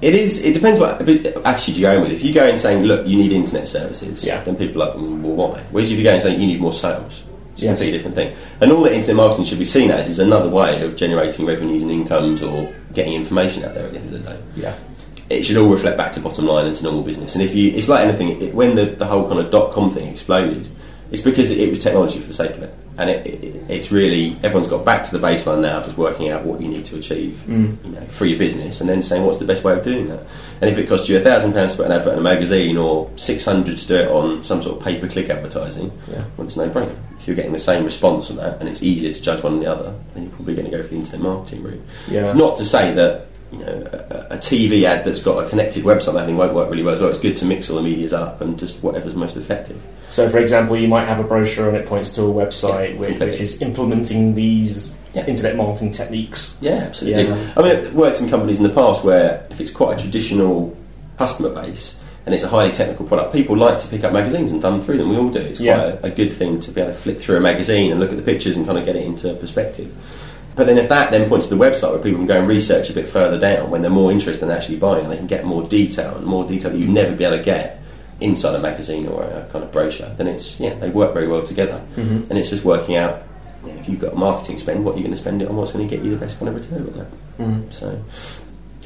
it 0.02 0.14
is. 0.14 0.44
It 0.44 0.52
depends 0.54 0.78
what 0.80 1.00
attitude 1.46 1.76
you're 1.78 1.90
going 1.92 2.02
with. 2.02 2.12
If 2.12 2.24
you 2.24 2.34
go 2.34 2.46
in 2.46 2.58
saying, 2.58 2.84
"Look, 2.84 3.06
you 3.06 3.16
need 3.16 3.32
internet 3.32 3.68
services," 3.68 4.24
Yeah. 4.24 4.42
then 4.44 4.56
people 4.56 4.82
are 4.82 4.86
like, 4.86 4.96
"Mm, 4.96 5.22
"Well, 5.22 5.48
why?" 5.50 5.60
Whereas 5.70 5.90
if 5.90 5.98
you 5.98 6.04
go 6.04 6.14
in 6.14 6.20
saying, 6.20 6.40
"You 6.40 6.46
need 6.46 6.60
more 6.60 6.72
sales," 6.72 7.22
it's 7.54 7.62
a 7.62 7.66
Yes. 7.66 7.70
completely 7.74 7.96
different 7.98 8.16
thing. 8.16 8.32
And 8.60 8.72
all 8.72 8.82
that 8.82 8.92
internet 8.92 9.16
marketing 9.16 9.44
should 9.46 9.58
be 9.58 9.64
seen 9.64 9.90
as 9.90 10.08
is 10.10 10.18
another 10.18 10.48
way 10.48 10.82
of 10.82 10.96
generating 10.96 11.46
revenues 11.46 11.82
and 11.82 11.90
incomes 11.90 12.42
or 12.42 12.68
getting 12.94 13.14
information 13.14 13.64
out 13.64 13.74
there 13.74 13.84
at 13.84 13.92
the 13.92 13.98
end 14.00 14.14
of 14.14 14.22
the 14.24 14.30
day. 14.30 14.36
Yeah. 14.56 14.74
It 15.30 15.46
should 15.46 15.56
all 15.56 15.68
reflect 15.68 15.96
back 15.96 16.12
to 16.14 16.20
bottom 16.20 16.46
line 16.46 16.66
and 16.66 16.76
to 16.76 16.82
normal 16.84 17.02
business. 17.02 17.34
And 17.34 17.42
if 17.42 17.54
you, 17.54 17.70
it's 17.70 17.88
like 17.88 18.04
anything. 18.04 18.40
It, 18.42 18.54
when 18.54 18.74
the, 18.74 18.84
the 18.84 19.06
whole 19.06 19.26
kind 19.28 19.40
of 19.40 19.50
dot 19.50 19.72
com 19.72 19.90
thing 19.94 20.08
exploded, 20.08 20.66
it's 21.10 21.22
because 21.22 21.50
it, 21.50 21.70
was 21.70 21.78
technology 21.78 22.18
for 22.18 22.28
the 22.28 22.34
sake 22.34 22.50
of 22.50 22.62
it. 22.64 22.74
And 22.98 23.08
it, 23.08 23.26
it, 23.26 23.70
it's 23.70 23.90
really 23.90 24.36
everyone's 24.42 24.68
got 24.68 24.84
back 24.84 25.06
to 25.06 25.16
the 25.16 25.26
baseline 25.26 25.62
now, 25.62 25.82
just 25.82 25.96
working 25.96 26.28
out 26.28 26.44
what 26.44 26.60
you 26.60 26.68
need 26.68 26.84
to 26.86 26.98
achieve, 26.98 27.42
mm. 27.46 27.82
you 27.84 27.90
know, 27.90 28.02
for 28.08 28.26
your 28.26 28.38
business, 28.38 28.82
and 28.82 28.88
then 28.88 29.02
saying 29.02 29.24
what's 29.24 29.38
the 29.38 29.46
best 29.46 29.64
way 29.64 29.72
of 29.72 29.82
doing 29.82 30.08
that. 30.08 30.26
And 30.60 30.68
if 30.70 30.76
it 30.76 30.88
costs 30.88 31.08
you 31.08 31.16
a 31.16 31.20
thousand 31.20 31.54
pounds 31.54 31.72
to 31.72 31.78
put 31.78 31.86
an 31.86 31.92
advert 31.92 32.12
in 32.12 32.18
a 32.18 32.22
magazine, 32.22 32.76
or 32.76 33.10
six 33.16 33.46
hundred 33.46 33.78
to 33.78 33.86
do 33.88 33.94
it 33.96 34.08
on 34.10 34.44
some 34.44 34.62
sort 34.62 34.76
of 34.78 34.84
pay 34.84 35.00
per 35.00 35.08
click 35.08 35.30
advertising, 35.30 35.90
Yeah. 36.06 36.24
well, 36.36 36.46
it's 36.46 36.56
no 36.56 36.68
brainer. 36.68 36.94
If 37.18 37.26
you're 37.26 37.36
getting 37.36 37.52
the 37.52 37.60
same 37.60 37.84
response 37.84 38.26
from 38.26 38.36
that, 38.36 38.60
and 38.60 38.68
it's 38.68 38.82
easier 38.82 39.12
to 39.12 39.22
judge 39.22 39.42
one 39.42 39.54
than 39.54 39.62
the 39.62 39.72
other, 39.72 39.94
then 40.12 40.24
you're 40.24 40.32
probably 40.32 40.54
going 40.54 40.70
to 40.70 40.76
go 40.76 40.82
for 40.82 40.88
the 40.90 40.96
internet 40.96 41.20
marketing 41.22 41.62
route. 41.62 41.82
Yeah. 42.08 42.32
Not 42.34 42.58
to 42.58 42.66
say 42.66 42.92
that 42.94 43.28
you 43.52 43.58
know 43.58 43.86
a, 43.92 44.34
a 44.34 44.38
TV 44.38 44.84
ad 44.84 45.04
that's 45.04 45.22
got 45.22 45.44
a 45.44 45.48
connected 45.48 45.84
website, 45.84 46.16
I 46.20 46.24
think 46.26 46.38
won't 46.38 46.54
work 46.54 46.70
really 46.70 46.82
well 46.82 46.94
as 46.94 47.00
well. 47.00 47.10
It's 47.10 47.20
good 47.20 47.36
to 47.38 47.44
mix 47.44 47.68
all 47.70 47.76
the 47.76 47.82
medias 47.82 48.12
up 48.12 48.40
and 48.40 48.58
just 48.58 48.82
whatever's 48.82 49.14
most 49.14 49.36
effective. 49.36 49.80
So, 50.08 50.28
for 50.28 50.38
example, 50.38 50.76
you 50.76 50.88
might 50.88 51.04
have 51.04 51.20
a 51.20 51.24
brochure 51.24 51.68
and 51.68 51.76
it 51.76 51.86
points 51.86 52.14
to 52.16 52.22
a 52.22 52.26
website 52.26 52.94
Yeah, 52.94 53.00
which, 53.00 53.18
which 53.20 53.40
is 53.40 53.62
implementing 53.62 54.34
these 54.34 54.94
Yeah. 55.14 55.26
internet 55.26 55.56
marketing 55.56 55.92
techniques. 55.92 56.56
Yeah, 56.60 56.84
absolutely. 56.88 57.24
Yeah. 57.28 57.52
I 57.56 57.62
mean, 57.62 57.72
it 57.72 57.92
worked 57.94 58.20
in 58.20 58.28
companies 58.28 58.58
in 58.58 58.64
the 58.64 58.74
past 58.74 59.04
where 59.04 59.46
if 59.50 59.60
it's 59.60 59.70
quite 59.70 59.98
a 59.98 60.02
traditional 60.02 60.76
customer 61.18 61.50
base 61.50 61.98
and 62.24 62.34
it's 62.34 62.44
a 62.44 62.48
highly 62.48 62.72
technical 62.72 63.04
product, 63.06 63.32
people 63.32 63.56
like 63.56 63.78
to 63.80 63.88
pick 63.88 64.04
up 64.04 64.12
magazines 64.12 64.50
and 64.52 64.60
thumb 64.62 64.80
through 64.82 64.98
them. 64.98 65.08
We 65.10 65.16
all 65.16 65.30
do. 65.30 65.40
It's 65.40 65.58
quite 65.60 65.68
a, 65.70 66.06
a 66.06 66.10
good 66.10 66.32
thing 66.32 66.60
to 66.60 66.70
be 66.70 66.80
able 66.80 66.92
to 66.92 66.98
flick 66.98 67.20
through 67.20 67.36
a 67.38 67.40
magazine 67.40 67.90
and 67.90 67.98
look 68.00 68.10
at 68.10 68.16
the 68.16 68.22
pictures 68.22 68.56
and 68.56 68.64
kind 68.66 68.78
of 68.78 68.84
get 68.84 68.96
it 68.96 69.04
into 69.04 69.32
perspective. 69.34 69.92
But 70.54 70.66
then 70.66 70.76
if 70.76 70.88
that 70.90 71.10
then 71.10 71.28
points 71.28 71.48
to 71.48 71.54
the 71.54 71.64
website 71.64 71.92
where 71.92 72.02
people 72.02 72.18
can 72.18 72.26
go 72.26 72.38
and 72.38 72.46
research 72.48 72.90
a 72.90 72.92
bit 72.92 73.08
further 73.08 73.38
down 73.38 73.70
when 73.70 73.80
they're 73.80 73.90
more 73.90 74.12
interested 74.12 74.44
in 74.44 74.50
actually 74.50 74.76
buying, 74.76 75.04
and 75.04 75.12
they 75.12 75.16
can 75.16 75.26
get 75.26 75.44
more 75.44 75.62
detail 75.66 76.16
and 76.16 76.26
more 76.26 76.46
detail 76.46 76.70
that 76.70 76.78
you'd 76.78 76.90
never 76.90 77.14
be 77.16 77.24
able 77.24 77.38
to 77.38 77.42
get 77.42 77.80
inside 78.20 78.54
a 78.54 78.58
magazine 78.58 79.06
or 79.08 79.24
a 79.24 79.48
kind 79.50 79.64
of 79.64 79.72
brochure, 79.72 80.08
then 80.10 80.26
it's, 80.26 80.60
yeah, 80.60 80.74
they 80.74 80.90
work 80.90 81.12
very 81.12 81.26
well 81.26 81.42
together. 81.42 81.82
Mm-hmm. 81.96 82.30
And 82.30 82.38
it's 82.38 82.50
just 82.50 82.64
working 82.64 82.96
out, 82.96 83.22
you 83.64 83.72
know, 83.72 83.78
if 83.80 83.88
you've 83.88 84.00
got 84.00 84.12
a 84.12 84.16
marketing 84.16 84.58
spend, 84.58 84.84
what 84.84 84.92
are 84.92 84.98
you're 84.98 85.04
going 85.04 85.14
to 85.14 85.20
spend 85.20 85.42
it 85.42 85.48
on, 85.48 85.56
what's 85.56 85.72
going 85.72 85.88
to 85.88 85.96
get 85.96 86.04
you 86.04 86.10
the 86.10 86.16
best 86.16 86.38
kind 86.38 86.48
of 86.48 86.54
return 86.54 86.86
on 86.86 86.98
that. 86.98 87.10
Mm-hmm. 87.38 87.70
So, 87.70 88.02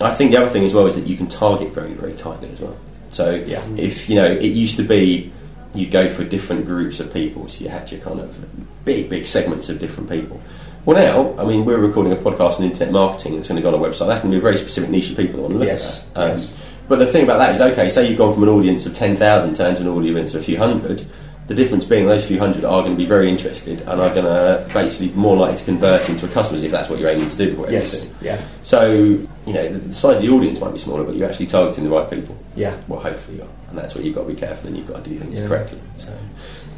I 0.00 0.14
think 0.14 0.30
the 0.30 0.38
other 0.38 0.50
thing 0.50 0.64
as 0.64 0.74
well 0.74 0.86
is 0.86 0.94
that 0.94 1.06
you 1.06 1.16
can 1.16 1.26
target 1.26 1.72
very, 1.72 1.94
very 1.94 2.14
tightly 2.14 2.50
as 2.50 2.60
well. 2.60 2.76
So, 3.08 3.34
Yeah. 3.34 3.64
if 3.76 4.08
you 4.08 4.16
know, 4.16 4.26
it 4.26 4.52
used 4.52 4.76
to 4.76 4.82
be 4.82 5.32
you 5.74 5.86
go 5.86 6.08
for 6.08 6.24
different 6.24 6.66
groups 6.66 7.00
of 7.00 7.12
people, 7.12 7.48
so 7.48 7.64
you 7.64 7.70
had 7.70 7.90
your 7.90 8.00
kind 8.00 8.20
of 8.20 8.84
big, 8.84 9.10
big 9.10 9.26
segments 9.26 9.68
of 9.68 9.78
different 9.78 10.08
people. 10.08 10.40
Well, 10.86 10.96
now, 10.96 11.42
I 11.42 11.44
mean, 11.46 11.64
we're 11.64 11.78
recording 11.78 12.12
a 12.12 12.16
podcast 12.16 12.58
on 12.60 12.64
internet 12.64 12.92
marketing 12.92 13.34
that's 13.36 13.48
going 13.48 13.60
to 13.60 13.62
go 13.62 13.74
on 13.76 13.82
a 13.82 13.84
website. 13.84 14.06
That's 14.06 14.22
going 14.22 14.30
to 14.30 14.36
be 14.36 14.38
a 14.38 14.40
very 14.40 14.56
specific 14.56 14.88
niche 14.88 15.10
of 15.10 15.16
people 15.16 15.34
that 15.36 15.42
want 15.42 15.52
to 15.54 15.58
look 15.58 15.66
Yes, 15.66 16.06
at 16.08 16.14
that. 16.14 16.22
Um, 16.24 16.30
yes. 16.30 16.62
But 16.88 16.98
the 17.00 17.06
thing 17.06 17.24
about 17.24 17.38
that 17.38 17.52
is, 17.56 17.60
okay, 17.60 17.88
say 17.88 18.08
you've 18.08 18.18
gone 18.18 18.32
from 18.32 18.44
an 18.44 18.48
audience 18.48 18.86
of 18.86 18.94
10,000 18.94 19.54
down 19.56 19.74
to 19.74 19.80
an 19.80 19.88
audience 19.88 20.32
of 20.34 20.42
a 20.42 20.44
few 20.44 20.56
hundred, 20.58 21.04
the 21.48 21.54
difference 21.56 21.84
being 21.84 22.06
those 22.06 22.24
few 22.26 22.38
hundred 22.38 22.64
are 22.64 22.82
going 22.82 22.92
to 22.92 22.96
be 22.96 23.04
very 23.06 23.28
interested 23.28 23.80
and 23.80 24.00
are 24.00 24.14
going 24.14 24.24
to 24.26 24.68
basically 24.72 25.12
more 25.16 25.36
likely 25.36 25.58
to 25.58 25.64
convert 25.64 26.08
into 26.08 26.28
customers 26.28 26.62
if 26.62 26.70
that's 26.70 26.88
what 26.88 27.00
you're 27.00 27.10
aiming 27.10 27.28
to 27.30 27.36
do. 27.36 27.66
Yes. 27.68 28.08
Yeah. 28.20 28.40
So, 28.62 28.92
you 28.94 29.52
know, 29.52 29.68
the 29.68 29.78
the 29.78 29.92
size 29.92 30.16
of 30.18 30.22
the 30.22 30.30
audience 30.30 30.60
might 30.60 30.72
be 30.72 30.78
smaller, 30.78 31.02
but 31.02 31.16
you're 31.16 31.28
actually 31.28 31.46
targeting 31.46 31.82
the 31.84 31.90
right 31.90 32.08
people. 32.08 32.36
Yeah. 32.54 32.80
Well, 32.86 33.00
hopefully 33.00 33.38
you 33.38 33.42
are. 33.42 33.48
And 33.70 33.78
that's 33.78 33.94
what 33.96 34.04
you've 34.04 34.14
got 34.14 34.22
to 34.22 34.28
be 34.28 34.34
careful 34.38 34.68
and 34.68 34.76
you've 34.76 34.86
got 34.86 35.02
to 35.04 35.10
do 35.10 35.18
things 35.18 35.40
Yeah. 35.40 35.48
correctly. 35.48 35.80
So, 35.96 36.16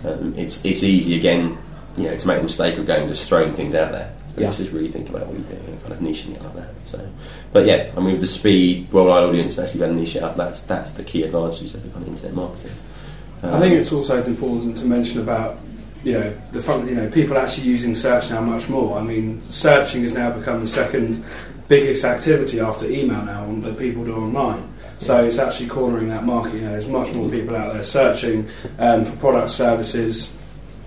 um, 0.06 0.34
it's, 0.36 0.64
it's 0.64 0.82
easy, 0.82 1.16
again, 1.18 1.58
you 1.98 2.08
know, 2.08 2.16
to 2.16 2.26
make 2.26 2.38
the 2.38 2.44
mistake 2.44 2.78
of 2.78 2.86
going 2.86 3.08
just 3.08 3.28
throwing 3.28 3.52
things 3.54 3.74
out 3.74 3.92
there. 3.92 4.14
Yeah. 4.36 4.50
just 4.50 4.70
really 4.70 4.86
think 4.86 5.08
about 5.08 5.26
what 5.26 5.36
you're 5.36 5.48
doing 5.48 5.64
and 5.66 5.80
kind 5.82 5.92
of 5.92 5.98
niching 5.98 6.36
it 6.36 6.42
like 6.44 6.54
that. 6.54 6.70
So, 6.84 7.08
but 7.52 7.66
yeah, 7.66 7.90
I 7.96 8.00
mean, 8.00 8.12
with 8.12 8.20
the 8.20 8.28
speed, 8.28 8.90
worldwide 8.92 9.24
audience, 9.24 9.58
actually 9.58 9.82
able 9.82 9.94
to 9.94 10.00
niche 10.00 10.14
it 10.14 10.22
up, 10.22 10.36
that's, 10.36 10.62
that's 10.62 10.92
the 10.92 11.02
key 11.02 11.24
advantages 11.24 11.74
of 11.74 11.82
the 11.82 11.88
kind 11.88 12.06
of 12.06 12.12
internet 12.12 12.36
marketing. 12.36 12.70
I 13.42 13.58
think 13.60 13.74
it's 13.74 13.92
also 13.92 14.22
important 14.22 14.78
to 14.78 14.84
mention 14.84 15.20
about 15.20 15.58
you 16.04 16.12
know 16.12 16.32
the 16.52 16.62
front, 16.62 16.88
you 16.88 16.94
know 16.94 17.08
people 17.10 17.36
actually 17.36 17.66
using 17.66 17.94
search 17.94 18.30
now 18.30 18.40
much 18.40 18.68
more. 18.68 18.98
I 18.98 19.02
mean, 19.02 19.42
searching 19.44 20.02
has 20.02 20.12
now 20.12 20.30
become 20.30 20.60
the 20.60 20.66
second 20.66 21.24
biggest 21.68 22.04
activity 22.04 22.60
after 22.60 22.86
email 22.86 23.22
now 23.24 23.42
on, 23.44 23.60
that 23.62 23.78
people 23.78 24.04
do 24.04 24.16
online. 24.16 24.66
So 24.98 25.24
it's 25.24 25.38
actually 25.38 25.68
cornering 25.68 26.08
that 26.08 26.24
market. 26.24 26.54
You 26.54 26.62
know, 26.62 26.72
there's 26.72 26.88
much 26.88 27.14
more 27.14 27.28
people 27.28 27.54
out 27.54 27.72
there 27.72 27.84
searching 27.84 28.48
um, 28.78 29.04
for 29.04 29.16
product 29.16 29.50
services. 29.50 30.34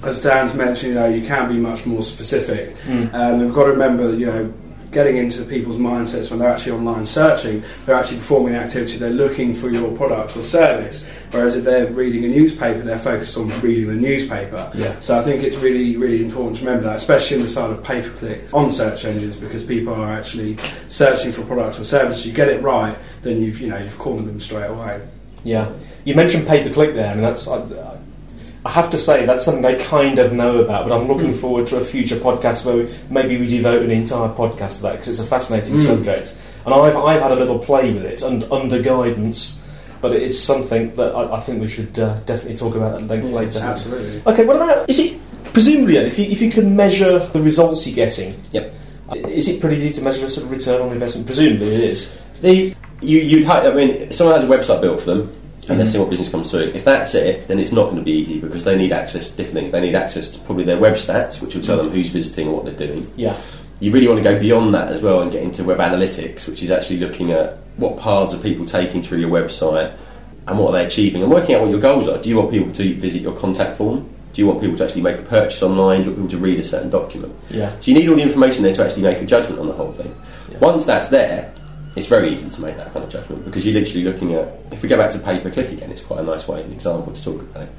As 0.04 0.22
Dan's 0.22 0.54
mentioned, 0.54 0.94
you 0.94 1.00
know, 1.00 1.08
you 1.08 1.26
can 1.26 1.48
be 1.48 1.60
much 1.60 1.86
more 1.86 2.04
specific. 2.04 2.76
Um, 3.14 3.40
we've 3.40 3.54
got 3.54 3.66
to 3.66 3.72
remember, 3.72 4.12
that, 4.12 4.18
you 4.18 4.26
know, 4.26 4.54
getting 4.92 5.16
into 5.18 5.44
people's 5.46 5.78
mindsets 5.78 6.30
when 6.30 6.40
they're 6.40 6.50
actually 6.50 6.74
online 6.74 7.06
searching, 7.06 7.64
they're 7.86 7.96
actually 7.96 8.18
performing 8.18 8.56
an 8.56 8.62
activity, 8.62 8.98
they're 8.98 9.10
looking 9.10 9.56
for 9.56 9.70
your 9.70 9.96
product 9.96 10.36
or 10.36 10.44
service. 10.44 11.08
Whereas 11.32 11.56
if 11.56 11.64
they're 11.64 11.88
reading 11.88 12.26
a 12.26 12.28
newspaper, 12.28 12.82
they're 12.82 13.00
focused 13.00 13.38
on 13.38 13.48
reading 13.62 13.88
the 13.88 13.96
newspaper. 13.96 14.70
Yeah. 14.76 15.00
So 15.00 15.18
I 15.18 15.22
think 15.22 15.44
it's 15.44 15.56
really, 15.56 15.96
really 15.96 16.26
important 16.26 16.58
to 16.58 16.66
remember 16.66 16.90
that, 16.90 16.98
especially 16.98 17.38
in 17.38 17.44
the 17.44 17.48
side 17.48 17.72
of 17.72 17.82
pay 17.82 18.02
per 18.02 18.10
click 18.18 18.54
on 18.54 18.70
search 18.70 19.06
engines, 19.06 19.38
because 19.38 19.64
people 19.64 19.94
are 19.94 20.12
actually 20.12 20.58
searching 20.90 21.32
for 21.32 21.44
products 21.44 21.80
or 21.80 21.86
services. 21.86 22.26
You 22.26 22.34
get 22.34 22.50
it 22.50 22.62
right, 22.62 22.98
then 23.22 23.42
you've, 23.42 23.62
you 23.62 23.70
know, 23.70 23.78
you've 23.78 23.98
cornered 23.98 24.26
them 24.26 24.42
straight 24.42 24.66
away. 24.66 25.08
Yeah, 25.46 25.74
you 26.04 26.16
mentioned 26.16 26.48
pay 26.48 26.68
per 26.68 26.74
click 26.74 26.96
there. 26.96 27.12
I 27.12 27.14
mean, 27.14 27.24
that's 27.24 27.48
I, 27.48 27.62
I 27.62 27.98
have 28.70 28.92
to 28.92 28.98
say 28.98 29.26
that's 29.26 29.44
something 29.44 29.66
I 29.66 29.76
kind 29.76 30.20
of 30.20 30.34
know 30.34 30.60
about, 30.64 30.88
but 30.88 30.96
I'm 30.96 31.08
looking 31.08 31.34
forward 31.34 31.66
to 31.68 31.78
a 31.78 31.82
future 31.82 32.16
podcast 32.16 32.64
where 32.66 32.78
we, 32.78 32.94
maybe 33.10 33.38
we 33.38 33.48
devote 33.48 33.82
an 33.84 33.90
entire 33.92 34.30
podcast 34.30 34.78
to 34.78 34.82
that 34.84 34.92
because 34.94 35.08
it's 35.10 35.20
a 35.20 35.26
fascinating 35.26 35.80
subject. 35.80 36.36
And 36.66 36.74
I've 36.76 36.96
I've 36.96 37.22
had 37.22 37.32
a 37.32 37.36
little 37.36 37.58
play 37.58 37.92
with 37.92 38.06
it 38.06 38.22
and 38.22 38.44
under 38.52 38.80
guidance, 38.82 39.66
but 40.00 40.12
it's 40.14 40.38
something 40.38 40.94
that 40.96 41.16
I, 41.16 41.38
I 41.38 41.40
think 41.40 41.60
we 41.60 41.68
should 41.68 41.98
uh, 41.98 42.20
definitely 42.26 42.56
talk 42.58 42.76
about 42.76 43.02
at 43.02 43.08
length 43.08 43.32
later. 43.32 43.60
Absolutely. 43.60 44.22
Okay, 44.32 44.46
what 44.46 44.58
about 44.58 44.88
is 44.88 45.00
it 45.00 45.20
presumably 45.54 45.98
if 45.98 46.20
you 46.20 46.26
if 46.26 46.40
you 46.42 46.52
can 46.52 46.76
measure 46.76 47.18
the 47.34 47.42
results 47.42 47.88
you're 47.88 47.96
getting, 47.96 48.40
Yep. 48.52 48.74
is 49.28 49.48
it 49.48 49.60
pretty 49.60 49.78
easy 49.78 49.90
to 50.00 50.02
measure 50.04 50.28
a 50.28 50.30
sort 50.30 50.46
of 50.46 50.52
return 50.52 50.82
on 50.82 50.92
investment? 50.92 51.26
Presumably 51.26 51.68
it 51.74 51.80
is. 51.82 52.20
The 52.42 52.76
you 53.02 53.18
you'd 53.20 53.46
ha- 53.48 53.62
I 53.62 53.74
mean, 53.74 54.14
someone 54.14 54.40
has 54.40 54.48
a 54.48 54.54
website 54.54 54.82
built 54.82 55.02
for 55.02 55.16
them 55.16 55.36
and 55.70 55.80
they're 55.80 55.88
seeing 55.88 56.02
what 56.02 56.10
business 56.10 56.30
comes 56.30 56.52
through. 56.52 56.72
If 56.74 56.84
that's 56.84 57.14
it, 57.14 57.48
then 57.48 57.60
it's 57.60 57.72
not 57.72 57.86
going 57.86 57.98
to 57.98 58.04
be 58.04 58.14
easy 58.14 58.40
because 58.40 58.64
they 58.64 58.78
need 58.78 58.92
access 58.92 59.32
to 59.32 59.38
different 59.38 59.60
things. 59.60 59.72
They 59.72 59.82
need 59.82 59.96
access 59.96 60.30
to 60.32 60.46
probably 60.46 60.64
their 60.64 60.80
web 60.80 60.96
stats, 60.96 61.42
which 61.42 61.56
will 61.56 61.62
tell 61.62 61.78
them 61.78 61.90
who's 61.90 62.10
visiting 62.10 62.48
and 62.48 62.56
what 62.56 62.66
they're 62.66 62.88
doing. 62.88 63.12
Yeah. 63.16 63.40
You 63.80 63.92
really 63.92 64.08
want 64.08 64.20
to 64.20 64.24
go 64.24 64.40
beyond 64.40 64.74
that 64.74 64.90
as 64.90 65.02
well 65.02 65.22
and 65.22 65.32
get 65.32 65.44
into 65.44 65.64
web 65.64 65.80
analytics, 65.80 66.48
which 66.48 66.64
is 66.64 66.72
actually 66.72 67.00
looking 67.00 67.32
at 67.32 67.58
what 67.78 68.00
paths 68.00 68.34
are 68.34 68.40
people 68.40 68.66
taking 68.66 69.02
through 69.02 69.20
your 69.20 69.30
website 69.30 69.96
and 70.48 70.60
what 70.60 70.70
are 70.70 70.74
they 70.74 70.86
achieving 70.86 71.22
and 71.22 71.32
working 71.32 71.56
out 71.56 71.62
what 71.62 71.70
your 71.70 71.80
goals 71.80 72.08
are. 72.08 72.18
Do 72.18 72.30
you 72.30 72.38
want 72.38 72.52
people 72.52 72.72
to 72.74 72.96
visit 72.96 73.22
your 73.22 73.38
contact 73.38 73.78
form? 73.78 74.10
Do 74.34 74.42
you 74.42 74.48
want 74.48 74.62
people 74.62 74.78
to 74.78 74.86
actually 74.86 75.02
make 75.02 75.20
a 75.20 75.24
purchase 75.24 75.62
online? 75.62 76.04
Do 76.04 76.10
you 76.10 76.16
want 76.16 76.30
people 76.30 76.40
to 76.40 76.46
read 76.46 76.60
a 76.60 76.64
certain 76.64 76.90
document? 76.90 77.36
Yeah. 77.50 77.78
So 77.80 77.92
you 77.92 77.98
need 77.98 78.10
all 78.10 78.16
the 78.16 78.24
information 78.24 78.64
there 78.64 78.74
to 78.74 78.86
actually 78.86 79.04
make 79.04 79.22
a 79.22 79.26
judgment 79.26 79.60
on 79.60 79.68
the 79.68 79.74
whole 79.74 79.92
thing. 79.92 80.16
Once 80.60 80.86
that's 80.86 81.10
there, 81.10 81.54
it's 81.96 82.08
very 82.08 82.30
easy 82.30 82.50
to 82.50 82.62
make 82.62 82.78
that 82.78 82.94
kind 82.94 83.04
of 83.04 83.12
judgment 83.12 83.44
because 83.46 83.66
you're 83.66 83.80
literally 83.80 84.04
looking 84.04 84.34
at. 84.34 84.48
If 84.72 84.82
we 84.82 84.90
go 84.90 84.98
back 84.98 85.12
to 85.12 85.20
pay 85.20 85.40
per 85.40 85.50
click 85.50 85.72
again, 85.72 85.92
it's 85.92 86.04
quite 86.04 86.20
a 86.20 86.24
nice 86.24 86.48
way, 86.48 86.64
an 86.64 86.72
example 86.72 87.14
to 87.14 87.24
talk 87.24 87.42
about. 87.42 87.64
it. 87.64 87.70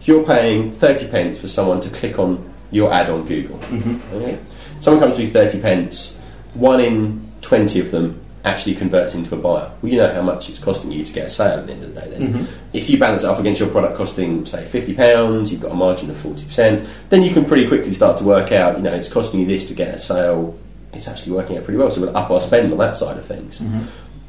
If 0.00 0.08
you're 0.08 0.24
paying 0.24 0.72
thirty 0.72 1.08
pence 1.08 1.40
for 1.40 1.48
someone 1.48 1.80
to 1.82 1.90
click 1.90 2.18
on 2.18 2.52
your 2.70 2.92
ad 2.92 3.10
on 3.10 3.26
Google, 3.26 3.58
mm-hmm. 3.58 4.14
okay? 4.16 4.38
someone 4.80 5.02
comes 5.02 5.18
with 5.18 5.32
thirty 5.32 5.60
pence, 5.60 6.16
one 6.54 6.80
in 6.80 7.30
twenty 7.42 7.80
of 7.80 7.90
them 7.90 8.20
actually 8.44 8.74
converts 8.74 9.14
into 9.14 9.34
a 9.34 9.38
buyer. 9.38 9.70
Well, 9.82 9.92
you 9.92 9.98
know 9.98 10.12
how 10.12 10.22
much 10.22 10.48
it's 10.48 10.58
costing 10.58 10.92
you 10.92 11.04
to 11.04 11.12
get 11.12 11.26
a 11.26 11.30
sale 11.30 11.58
at 11.58 11.66
the 11.66 11.72
end 11.74 11.84
of 11.84 11.94
the 11.94 12.00
day. 12.00 12.08
Then, 12.08 12.28
mm-hmm. 12.28 12.44
if 12.72 12.88
you 12.88 12.98
balance 12.98 13.24
it 13.24 13.26
off 13.26 13.38
against 13.40 13.60
your 13.60 13.68
product 13.68 13.96
costing, 13.96 14.46
say, 14.46 14.64
fifty 14.66 14.94
pounds, 14.94 15.52
you've 15.52 15.60
got 15.60 15.72
a 15.72 15.74
margin 15.74 16.08
of 16.10 16.16
forty 16.16 16.44
percent. 16.44 16.88
Then 17.10 17.22
you 17.22 17.34
can 17.34 17.44
pretty 17.44 17.68
quickly 17.68 17.92
start 17.92 18.16
to 18.18 18.24
work 18.24 18.52
out. 18.52 18.76
You 18.78 18.82
know, 18.84 18.94
it's 18.94 19.12
costing 19.12 19.40
you 19.40 19.46
this 19.46 19.66
to 19.68 19.74
get 19.74 19.94
a 19.94 20.00
sale. 20.00 20.58
It's 20.92 21.06
actually 21.08 21.32
working 21.32 21.58
out 21.58 21.64
pretty 21.64 21.78
well. 21.78 21.90
So 21.90 22.00
we'll 22.00 22.16
up 22.16 22.30
our 22.30 22.40
spend 22.40 22.72
on 22.72 22.78
that 22.78 22.96
side 22.96 23.16
of 23.18 23.26
things. 23.26 23.60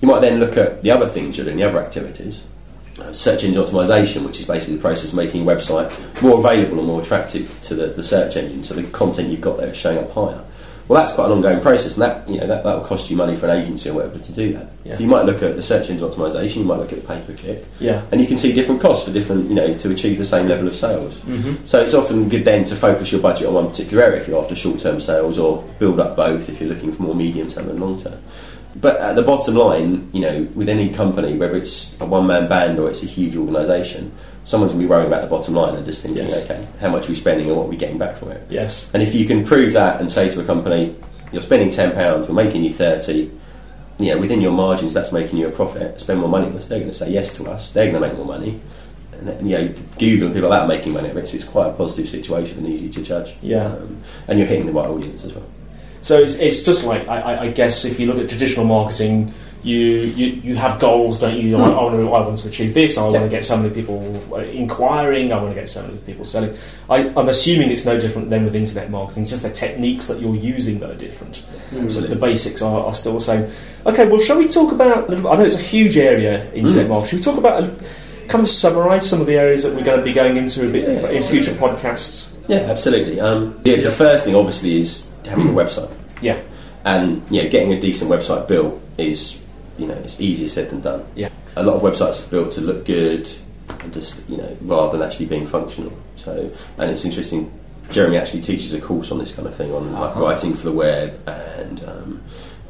You 0.01 0.07
might 0.07 0.19
then 0.21 0.39
look 0.39 0.57
at 0.57 0.81
the 0.81 0.91
other 0.91 1.07
things 1.07 1.37
you're 1.37 1.45
doing, 1.45 1.57
the 1.57 1.63
other 1.63 1.79
activities. 1.79 2.43
Uh, 2.99 3.13
search 3.13 3.43
engine 3.45 3.63
optimization, 3.63 4.25
which 4.25 4.39
is 4.41 4.45
basically 4.45 4.75
the 4.75 4.81
process 4.81 5.11
of 5.11 5.15
making 5.15 5.41
a 5.41 5.45
website 5.45 5.89
more 6.21 6.37
available 6.39 6.79
and 6.79 6.87
more 6.87 7.01
attractive 7.01 7.57
to 7.61 7.73
the, 7.73 7.87
the 7.87 8.03
search 8.03 8.35
engine, 8.35 8.61
so 8.63 8.73
the 8.73 8.83
content 8.91 9.29
you've 9.29 9.39
got 9.39 9.57
there 9.57 9.69
is 9.69 9.77
showing 9.77 9.97
up 9.99 10.11
higher. 10.11 10.43
Well, 10.89 11.03
that's 11.03 11.13
quite 11.13 11.27
an 11.27 11.33
ongoing 11.33 11.61
process, 11.61 11.93
and 11.97 12.01
that 12.01 12.27
you 12.27 12.39
know 12.39 12.47
that 12.47 12.63
that 12.63 12.75
will 12.75 12.83
cost 12.83 13.11
you 13.11 13.15
money 13.15 13.35
for 13.37 13.45
an 13.45 13.61
agency 13.61 13.91
or 13.91 13.93
whatever 13.93 14.17
to 14.17 14.33
do 14.33 14.53
that. 14.53 14.71
Yeah. 14.83 14.95
So 14.95 15.03
you 15.03 15.07
might 15.09 15.23
look 15.23 15.43
at 15.43 15.55
the 15.55 15.61
search 15.61 15.87
engine 15.91 16.09
optimization, 16.09 16.57
you 16.57 16.63
might 16.63 16.77
look 16.79 16.91
at 16.91 16.99
the 17.03 17.07
pay 17.07 17.21
per 17.21 17.35
click, 17.35 17.63
Yeah. 17.79 18.01
and 18.11 18.19
you 18.19 18.25
can 18.25 18.39
see 18.39 18.51
different 18.53 18.81
costs 18.81 19.05
for 19.05 19.13
different 19.13 19.49
you 19.49 19.55
know 19.55 19.77
to 19.77 19.91
achieve 19.91 20.17
the 20.17 20.25
same 20.25 20.47
level 20.47 20.67
of 20.67 20.75
sales. 20.75 21.13
Mm-hmm. 21.19 21.63
So 21.63 21.79
it's 21.79 21.93
often 21.93 22.27
good 22.27 22.43
then 22.43 22.65
to 22.65 22.75
focus 22.75 23.11
your 23.11 23.21
budget 23.21 23.47
on 23.47 23.53
one 23.53 23.69
particular 23.69 24.03
area 24.03 24.19
if 24.19 24.27
you're 24.27 24.41
after 24.41 24.55
short 24.55 24.79
term 24.79 24.99
sales, 24.99 25.37
or 25.37 25.63
build 25.77 25.99
up 25.99 26.15
both 26.15 26.49
if 26.49 26.59
you're 26.59 26.69
looking 26.69 26.91
for 26.91 27.03
more 27.03 27.13
medium 27.13 27.47
term 27.49 27.69
and 27.69 27.79
long 27.79 28.01
term. 28.01 28.19
But 28.75 28.97
at 28.99 29.15
the 29.15 29.21
bottom 29.21 29.55
line, 29.55 30.09
you 30.11 30.21
know, 30.21 30.47
with 30.55 30.69
any 30.69 30.89
company, 30.89 31.37
whether 31.37 31.55
it's 31.55 31.95
a 32.01 32.05
one 32.05 32.25
man 32.25 32.49
band 32.49 32.79
or 32.79 32.89
it's 32.89 33.03
a 33.03 33.07
huge 33.07 33.35
organisation, 33.35 34.11
someone's 34.49 34.71
going 34.73 34.81
to 34.81 34.87
be 34.87 34.89
worrying 34.89 35.05
about 35.05 35.21
the 35.21 35.27
bottom 35.27 35.53
line 35.53 35.75
and 35.75 35.85
just 35.85 36.01
thinking, 36.01 36.27
Yes. 36.27 36.43
okay, 36.49 36.65
how 36.79 36.89
much 36.89 37.05
are 37.05 37.09
we 37.09 37.15
spending 37.15 37.47
and 37.47 37.55
what 37.55 37.65
are 37.67 37.69
we 37.69 37.77
getting 37.77 37.99
back 37.99 38.15
from 38.15 38.31
it? 38.31 38.41
Yes. 38.49 38.89
And 38.95 39.03
if 39.03 39.13
you 39.13 39.25
can 39.27 39.45
prove 39.45 39.73
that 39.73 40.01
and 40.01 40.11
say 40.11 40.27
to 40.31 40.41
a 40.41 40.43
company, 40.43 40.95
you're 41.31 41.43
spending 41.43 41.69
ten 41.69 41.91
pounds, 41.93 42.27
we're 42.27 42.33
making 42.33 42.63
you 42.63 42.73
thirty, 42.73 43.29
know, 43.99 44.17
within 44.17 44.41
your 44.41 44.51
margins, 44.51 44.93
that's 44.95 45.11
making 45.11 45.37
you 45.37 45.47
a 45.47 45.51
profit. 45.51 46.01
Spend 46.01 46.19
more 46.19 46.29
money 46.29 46.47
with 46.47 46.55
us. 46.55 46.67
They're 46.67 46.79
going 46.79 46.89
to 46.89 46.97
say 46.97 47.11
yes 47.11 47.35
to 47.37 47.47
us. 47.51 47.71
They're 47.71 47.91
going 47.91 48.01
to 48.01 48.07
make 48.09 48.17
more 48.17 48.25
money. 48.25 48.59
And 49.13 49.27
then, 49.27 49.47
you 49.47 49.57
know, 49.57 49.73
Google 49.99 50.27
and 50.27 50.33
people 50.33 50.49
like 50.49 50.61
that 50.61 50.65
are 50.65 50.67
making 50.67 50.93
money. 50.93 51.09
So 51.09 51.35
it's 51.35 51.43
quite 51.43 51.67
a 51.67 51.73
positive 51.73 52.09
situation 52.09 52.57
and 52.57 52.67
easy 52.67 52.89
to 52.89 53.01
judge. 53.03 53.35
Yeah. 53.43 53.65
Um, 53.65 53.97
and 54.27 54.39
you're 54.39 54.47
hitting 54.47 54.65
the 54.65 54.71
right 54.71 54.87
audience 54.89 55.25
as 55.25 55.33
well. 55.33 55.45
So 56.01 56.17
it's, 56.17 56.39
it's 56.39 56.63
just 56.63 56.85
like 56.85 57.07
I- 57.09 57.41
I 57.41 57.47
guess 57.51 57.83
if 57.85 57.99
you 57.99 58.07
look 58.07 58.17
at 58.17 58.29
traditional 58.29 58.65
marketing, 58.65 59.31
you 59.63 59.77
you, 59.77 60.27
you 60.27 60.55
have 60.55 60.79
goals, 60.79 61.19
don't 61.19 61.37
you? 61.37 61.57
I, 61.57 61.69
I, 61.69 61.83
want 61.83 61.95
to, 61.95 62.01
I 62.01 62.21
want 62.21 62.37
to 62.37 62.47
achieve 62.47 62.73
this. 62.73 62.97
I 62.97 63.03
want 63.03 63.15
to 63.15 63.29
get 63.29 63.43
so 63.43 63.57
many 63.57 63.73
people 63.73 64.21
uh, 64.31 64.37
inquiring. 64.37 65.31
I 65.31 65.37
want 65.37 65.49
to 65.49 65.59
get 65.59 65.69
so 65.69 65.81
many 65.83 65.97
people 65.99 66.25
selling. 66.25 66.55
I, 66.89 67.09
I'm 67.09 67.29
assuming 67.29 67.69
it's 67.69 67.85
no 67.85 67.99
different 67.99 68.29
than 68.29 68.45
with 68.45 68.55
internet 68.55 68.89
marketing. 68.89 69.23
It's 69.23 69.31
just 69.31 69.43
the 69.43 69.51
techniques 69.51 70.07
that 70.07 70.19
you're 70.19 70.35
using 70.35 70.79
that 70.79 70.89
are 70.89 70.95
different. 70.95 71.43
So 71.91 72.01
the 72.01 72.15
basics 72.15 72.61
are, 72.61 72.85
are 72.85 72.93
still 72.93 73.13
the 73.13 73.21
same. 73.21 73.51
Okay, 73.85 74.07
well, 74.07 74.19
shall 74.19 74.37
we 74.37 74.47
talk 74.47 74.71
about? 74.71 75.13
I 75.13 75.35
know 75.35 75.43
it's 75.43 75.55
a 75.55 75.61
huge 75.61 75.97
area, 75.97 76.51
internet 76.53 76.89
marketing. 76.89 77.21
Shall 77.21 77.33
we 77.33 77.41
talk 77.41 77.45
about? 77.45 77.63
A, 77.63 77.83
kind 78.29 78.43
of 78.43 78.49
summarise 78.49 79.09
some 79.09 79.19
of 79.19 79.27
the 79.27 79.35
areas 79.35 79.63
that 79.63 79.75
we're 79.75 79.83
going 79.83 79.99
to 79.99 80.05
be 80.05 80.13
going 80.13 80.37
into 80.37 80.67
a 80.67 80.71
bit 80.71 80.87
in 81.11 81.23
future 81.23 81.51
podcasts. 81.51 82.35
Yeah, 82.47 82.59
absolutely. 82.59 83.19
Um, 83.19 83.59
the, 83.63 83.75
the 83.77 83.91
first 83.91 84.25
thing, 84.25 84.35
obviously, 84.35 84.79
is 84.81 85.11
having 85.25 85.49
a 85.49 85.51
website. 85.51 85.91
Yeah, 86.21 86.39
And 86.85 87.23
yeah, 87.29 87.47
getting 87.47 87.73
a 87.73 87.79
decent 87.79 88.09
website 88.09 88.47
built 88.47 88.79
is, 88.97 89.43
you 89.79 89.87
know, 89.87 89.95
it's 89.95 90.19
easier 90.21 90.49
said 90.49 90.69
than 90.69 90.81
done. 90.81 91.05
yeah, 91.15 91.29
A 91.55 91.63
lot 91.63 91.75
of 91.75 91.81
websites 91.81 92.27
are 92.27 92.29
built 92.31 92.51
to 92.53 92.61
look 92.61 92.85
good 92.85 93.29
and 93.81 93.93
just, 93.93 94.29
you 94.29 94.37
know, 94.37 94.57
rather 94.61 94.97
than 94.97 95.07
actually 95.07 95.25
being 95.27 95.47
functional. 95.47 95.93
So, 96.17 96.51
and 96.77 96.91
it's 96.91 97.05
interesting. 97.05 97.51
Jeremy 97.91 98.17
actually 98.17 98.41
teaches 98.41 98.73
a 98.73 98.81
course 98.81 99.11
on 99.11 99.17
this 99.19 99.33
kind 99.33 99.47
of 99.47 99.55
thing, 99.55 99.73
on 99.73 99.93
Uh-huh. 99.95 100.21
writing 100.21 100.53
for 100.53 100.65
the 100.65 100.71
web 100.71 101.19
and 101.27 101.83
um, 101.87 102.21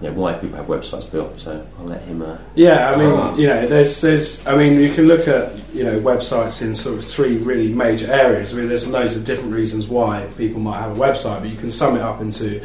you 0.02 0.08
know, 0.08 0.14
why 0.14 0.32
people 0.34 0.56
have 0.56 0.68
websites 0.68 1.12
built. 1.12 1.38
So 1.40 1.66
I'll 1.80 1.86
let 1.86 2.02
him. 2.04 2.22
Uh, 2.22 2.38
Yeah, 2.56 2.92
I 2.92 2.96
mean, 2.96 3.10
Ah. 3.12 3.36
you 3.36 3.48
know, 3.48 3.68
there's, 3.68 4.00
there's, 4.00 4.48
I 4.48 4.56
mean, 4.56 4.80
you 4.80 4.94
can 4.94 5.08
look 5.08 5.28
at, 5.28 5.52
you 5.74 5.84
know, 5.84 6.00
websites 6.00 6.62
in 6.62 6.74
sort 6.74 7.00
of 7.00 7.04
three 7.06 7.38
really 7.38 7.74
major 7.74 8.10
areas. 8.12 8.54
I 8.54 8.58
mean, 8.58 8.70
there's 8.70 8.88
loads 8.88 9.16
of 9.16 9.26
different 9.26 9.54
reasons 9.54 9.88
why 9.88 10.26
people 10.38 10.62
might 10.62 10.80
have 10.80 10.92
a 10.96 11.00
website, 11.00 11.42
but 11.42 11.50
you 11.50 11.58
can 11.58 11.70
sum 11.72 11.98
it 11.98 12.02
up 12.02 12.22
into, 12.22 12.62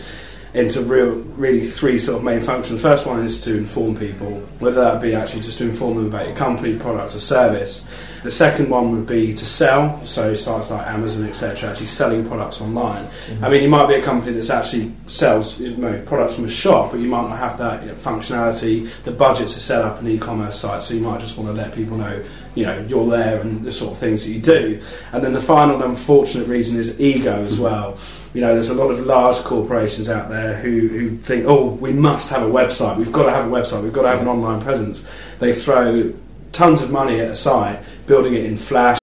into 0.55 0.81
real, 0.83 1.15
really 1.37 1.67
three 1.67 1.99
sort 1.99 2.17
of 2.17 2.25
main 2.25 2.41
functions. 2.41 2.81
First 2.81 3.07
one 3.07 3.25
is 3.25 3.43
to 3.43 3.57
inform 3.57 3.97
people, 3.97 4.39
whether 4.61 4.81
that 4.83 5.03
be 5.03 5.15
actually 5.15 5.43
just 5.43 5.59
to 5.59 5.65
inform 5.65 5.97
them 5.97 6.07
about 6.07 6.27
your 6.27 6.37
company, 6.37 6.79
product, 6.79 7.15
or 7.15 7.21
service. 7.21 7.87
The 8.23 8.31
second 8.31 8.71
one 8.71 8.93
would 8.93 9.07
be 9.07 9.35
to 9.35 9.45
sell, 9.45 10.03
so 10.07 10.33
sites 10.33 10.71
like 10.71 10.87
Amazon, 10.87 11.27
etc., 11.27 11.69
actually 11.69 11.87
selling 11.87 12.27
products 12.27 12.61
online. 12.61 13.05
Mm-hmm. 13.05 13.45
I 13.45 13.49
mean, 13.51 13.63
you 13.65 13.69
might 13.69 13.87
be 13.87 13.95
a 13.97 14.03
company 14.03 14.33
that's 14.33 14.49
actually 14.49 14.93
sells 15.07 15.59
you 15.59 15.77
know, 15.77 16.01
products 16.07 16.35
from 16.35 16.45
a 16.45 16.49
shop, 16.49 16.93
but 16.93 17.01
you 17.01 17.09
might 17.09 17.29
not 17.29 17.39
have 17.39 17.59
that 17.59 17.83
you 17.83 17.89
know, 17.89 17.95
functionality, 17.97 18.89
the 19.03 19.11
budget 19.11 19.49
to 19.49 19.61
set 19.61 19.83
up 19.83 20.01
an 20.01 20.09
e-commerce 20.09 20.59
site. 20.59 20.85
So 20.85 20.95
you 20.95 21.01
might 21.01 21.21
just 21.21 21.37
want 21.37 21.49
to 21.49 21.53
let 21.53 21.75
people 21.75 21.99
know, 21.99 22.25
you 22.55 22.65
know, 22.65 22.79
you're 22.89 23.11
there 23.11 23.41
and 23.41 23.63
the 23.63 23.73
sort 23.73 23.93
of 23.93 23.99
things 23.99 24.25
that 24.25 24.31
you 24.31 24.41
do. 24.41 24.81
And 25.13 25.23
then 25.23 25.35
the 25.35 25.43
final 25.43 25.83
unfortunate 25.83 26.47
reason 26.47 26.79
is 26.79 26.99
ego 27.01 27.43
as 27.43 27.59
well. 27.59 27.99
You 28.35 28.41
know, 28.41 28.53
there's 28.53 28.69
a 28.69 28.75
lot 28.75 28.91
of 28.91 28.99
large 29.07 29.37
corporations 29.45 30.11
out 30.11 30.29
there 30.29 30.55
who, 30.55 30.89
who 30.89 31.17
think, 31.19 31.47
oh, 31.47 31.67
we 31.67 31.93
must 31.93 32.31
have 32.31 32.43
a 32.43 32.51
website. 32.51 32.97
We've 32.97 33.13
got 33.13 33.27
to 33.27 33.31
have 33.31 33.47
a 33.47 33.49
website. 33.49 33.85
We've 33.85 33.93
got 33.93 34.03
to 34.03 34.09
have 34.09 34.21
an 34.21 34.27
online 34.27 34.61
presence. 34.61 35.07
They 35.39 35.53
throw 35.53 36.13
tons 36.51 36.83
of 36.83 36.91
money 36.91 37.21
at 37.21 37.31
a 37.31 37.35
site, 37.37 37.81
building 38.09 38.35
it 38.35 38.45
in 38.45 38.57
Flash. 38.57 38.99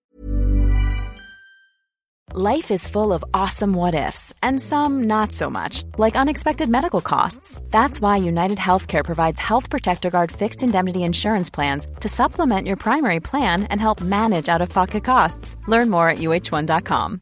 Life 2.34 2.72
is 2.72 2.88
full 2.88 3.12
of 3.12 3.26
awesome 3.34 3.74
what 3.74 3.94
ifs, 3.94 4.34
and 4.42 4.60
some 4.60 5.04
not 5.04 5.34
so 5.34 5.50
much, 5.50 5.84
like 5.98 6.16
unexpected 6.16 6.70
medical 6.70 7.02
costs. 7.02 7.62
That's 7.72 8.00
why 8.02 8.18
United 8.18 8.58
Healthcare 8.58 9.04
provides 9.04 9.40
Health 9.40 9.70
Protector 9.70 10.10
Guard 10.10 10.32
fixed 10.32 10.64
indemnity 10.64 11.04
insurance 11.04 11.50
plans 11.50 11.88
to 12.02 12.08
supplement 12.10 12.68
your 12.68 12.78
primary 12.78 13.20
plan 13.22 13.64
and 13.64 13.80
help 13.80 14.02
manage 14.02 14.48
out 14.48 14.62
of 14.62 14.70
pocket 14.70 15.04
costs. 15.04 15.58
Learn 15.68 15.90
more 15.90 16.10
at 16.10 16.20
uh1.com. 16.20 17.22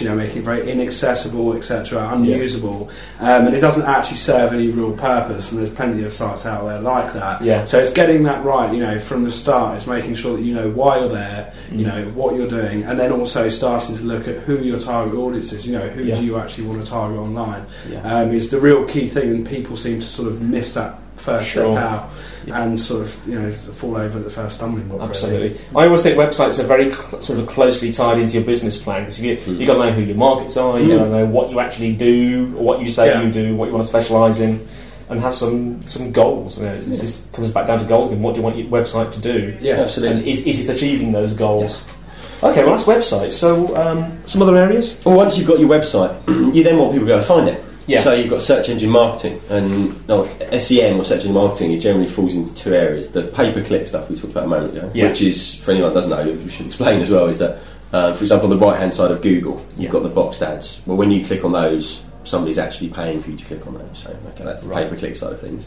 You 0.00 0.08
know, 0.08 0.14
making 0.16 0.38
it 0.38 0.44
very 0.44 0.70
inaccessible, 0.70 1.54
etc., 1.54 2.08
unusable, 2.12 2.88
um, 3.20 3.46
and 3.46 3.54
it 3.54 3.60
doesn't 3.60 3.86
actually 3.86 4.16
serve 4.16 4.52
any 4.52 4.68
real 4.68 4.92
purpose. 4.96 5.52
And 5.52 5.60
there's 5.60 5.70
plenty 5.74 6.04
of 6.04 6.12
sites 6.14 6.46
out 6.46 6.64
there 6.66 6.80
like 6.80 7.12
that. 7.12 7.42
Yeah. 7.42 7.64
So 7.64 7.78
it's 7.78 7.92
getting 7.92 8.22
that 8.24 8.44
right, 8.44 8.72
you 8.72 8.80
know, 8.80 8.98
from 8.98 9.24
the 9.24 9.30
start. 9.30 9.76
It's 9.76 9.86
making 9.86 10.14
sure 10.14 10.36
that 10.36 10.42
you 10.42 10.54
know 10.54 10.70
why 10.70 10.98
you're 11.00 11.08
there, 11.08 11.52
you 11.70 11.84
Mm. 11.84 11.88
know 11.88 12.04
what 12.14 12.34
you're 12.36 12.48
doing, 12.48 12.82
and 12.84 12.98
then 12.98 13.12
also 13.12 13.48
starting 13.48 13.96
to 13.96 14.02
look 14.04 14.26
at 14.28 14.36
who 14.38 14.58
your 14.58 14.78
target 14.78 15.14
audience 15.14 15.52
is. 15.52 15.66
You 15.66 15.78
know, 15.78 15.88
who 15.88 16.02
Yeah. 16.04 16.16
do 16.16 16.24
you 16.24 16.36
actually 16.38 16.66
want 16.66 16.84
to 16.84 16.90
target 16.90 17.18
online? 17.18 17.62
Yeah. 17.90 18.00
Um, 18.02 18.32
is 18.32 18.50
the 18.50 18.60
real 18.60 18.84
key 18.84 19.06
thing, 19.06 19.30
and 19.30 19.46
people 19.46 19.76
seem 19.76 20.00
to 20.00 20.08
sort 20.08 20.28
of 20.28 20.40
miss 20.40 20.74
that 20.74 20.98
first 21.20 21.46
Sure. 21.48 21.72
step 21.74 21.84
out. 21.84 22.08
And 22.52 22.80
sort 22.80 23.02
of, 23.02 23.16
you 23.28 23.38
know, 23.38 23.52
fall 23.52 23.96
over 23.96 24.18
at 24.18 24.24
the 24.24 24.30
first 24.30 24.56
stumbling 24.56 24.88
block. 24.88 25.00
really. 25.00 25.10
Absolutely. 25.10 25.56
I 25.76 25.84
always 25.84 26.02
think 26.02 26.16
websites 26.18 26.58
are 26.58 26.66
very 26.66 26.90
cl- 26.92 27.20
sort 27.20 27.38
of 27.38 27.46
closely 27.46 27.92
tied 27.92 28.18
into 28.18 28.34
your 28.34 28.44
business 28.44 28.78
plan 28.82 29.02
because 29.02 29.20
you 29.22 29.36
Hmm. 29.36 29.60
you 29.60 29.66
got 29.66 29.74
to 29.74 29.78
know 29.86 29.92
who 29.92 30.00
your 30.00 30.16
markets 30.16 30.56
are, 30.56 30.80
you 30.80 30.88
got 30.88 31.04
to 31.04 31.10
know 31.10 31.26
what 31.26 31.50
you 31.50 31.60
actually 31.60 31.92
do, 31.92 32.52
or 32.56 32.64
what 32.64 32.80
you 32.80 32.88
say 32.88 33.08
Yeah. 33.08 33.22
you 33.22 33.30
do, 33.30 33.54
what 33.54 33.66
you 33.66 33.72
want 33.74 33.84
to 33.84 33.88
specialise 33.88 34.40
in, 34.40 34.58
and 35.10 35.20
have 35.20 35.34
some 35.34 35.80
some 35.84 36.10
goals. 36.12 36.58
You 36.58 36.64
know, 36.64 36.70
it's- 36.70 36.84
it's- 36.86 37.00
this 37.02 37.26
comes 37.32 37.50
back 37.50 37.66
down 37.66 37.78
to 37.78 37.84
goals. 37.84 38.08
again. 38.08 38.22
What 38.22 38.34
do 38.34 38.40
you 38.40 38.44
want 38.44 38.56
your 38.56 38.66
website 38.68 39.10
to 39.12 39.20
do? 39.20 39.52
Yeah, 39.60 39.74
absolutely. 39.74 40.18
And 40.20 40.26
is, 40.26 40.46
is 40.46 40.68
it 40.68 40.74
achieving 40.74 41.12
those 41.12 41.34
goals? 41.34 41.82
Okay, 42.42 42.62
well 42.64 42.70
that's 42.74 42.84
websites. 42.84 43.32
So 43.32 43.76
um, 43.76 44.12
some 44.24 44.40
other 44.40 44.56
areas. 44.56 44.96
Well, 45.04 45.14
once 45.14 45.36
you've 45.36 45.46
got 45.46 45.60
your 45.60 45.68
website, 45.68 46.14
you 46.54 46.64
then 46.64 46.78
want 46.78 46.92
people 46.92 47.06
to 47.06 47.12
be 47.12 47.12
able 47.12 47.20
to 47.22 47.28
find 47.28 47.48
it. 47.50 47.62
Yeah. 47.90 48.00
So 48.00 48.14
you've 48.14 48.30
got 48.30 48.42
search 48.42 48.68
engine 48.68 48.90
marketing, 48.90 49.40
and 49.50 50.06
no, 50.08 50.26
SEM 50.56 50.98
or 51.00 51.04
search 51.04 51.20
engine 51.20 51.34
marketing, 51.34 51.72
it 51.72 51.80
generally 51.80 52.08
falls 52.08 52.34
into 52.34 52.54
two 52.54 52.72
areas. 52.74 53.10
The 53.10 53.22
pay-per-click 53.22 53.88
stuff 53.88 54.08
we 54.08 54.16
talked 54.16 54.32
about 54.32 54.44
a 54.44 54.48
moment 54.48 54.76
ago, 54.76 54.90
Yeah. 54.94 55.08
which 55.08 55.22
is, 55.22 55.56
for 55.56 55.72
anyone 55.72 55.90
that 55.90 56.00
doesn't 56.00 56.10
know, 56.10 56.32
we 56.32 56.48
should 56.48 56.66
explain 56.66 57.02
as 57.02 57.10
well, 57.10 57.26
is 57.26 57.38
that, 57.38 57.58
uh, 57.92 58.14
for 58.14 58.22
example, 58.22 58.50
on 58.52 58.58
the 58.58 58.64
right-hand 58.64 58.94
side 58.94 59.10
of 59.10 59.20
Google, 59.22 59.60
you've 59.72 59.84
Yeah. 59.84 59.90
got 59.90 60.02
the 60.04 60.08
boxed 60.08 60.42
ads. 60.42 60.80
Well, 60.86 60.96
when 60.96 61.10
you 61.10 61.24
click 61.24 61.44
on 61.44 61.52
those, 61.52 62.00
somebody's 62.24 62.58
actually 62.58 62.88
paying 62.88 63.20
for 63.20 63.30
you 63.30 63.36
to 63.36 63.44
click 63.44 63.66
on 63.66 63.74
those. 63.74 64.04
So, 64.04 64.10
okay, 64.34 64.44
that's 64.44 64.62
the 64.62 64.68
Right. 64.68 64.84
pay-per-click 64.84 65.16
side 65.16 65.32
of 65.32 65.40
things. 65.40 65.64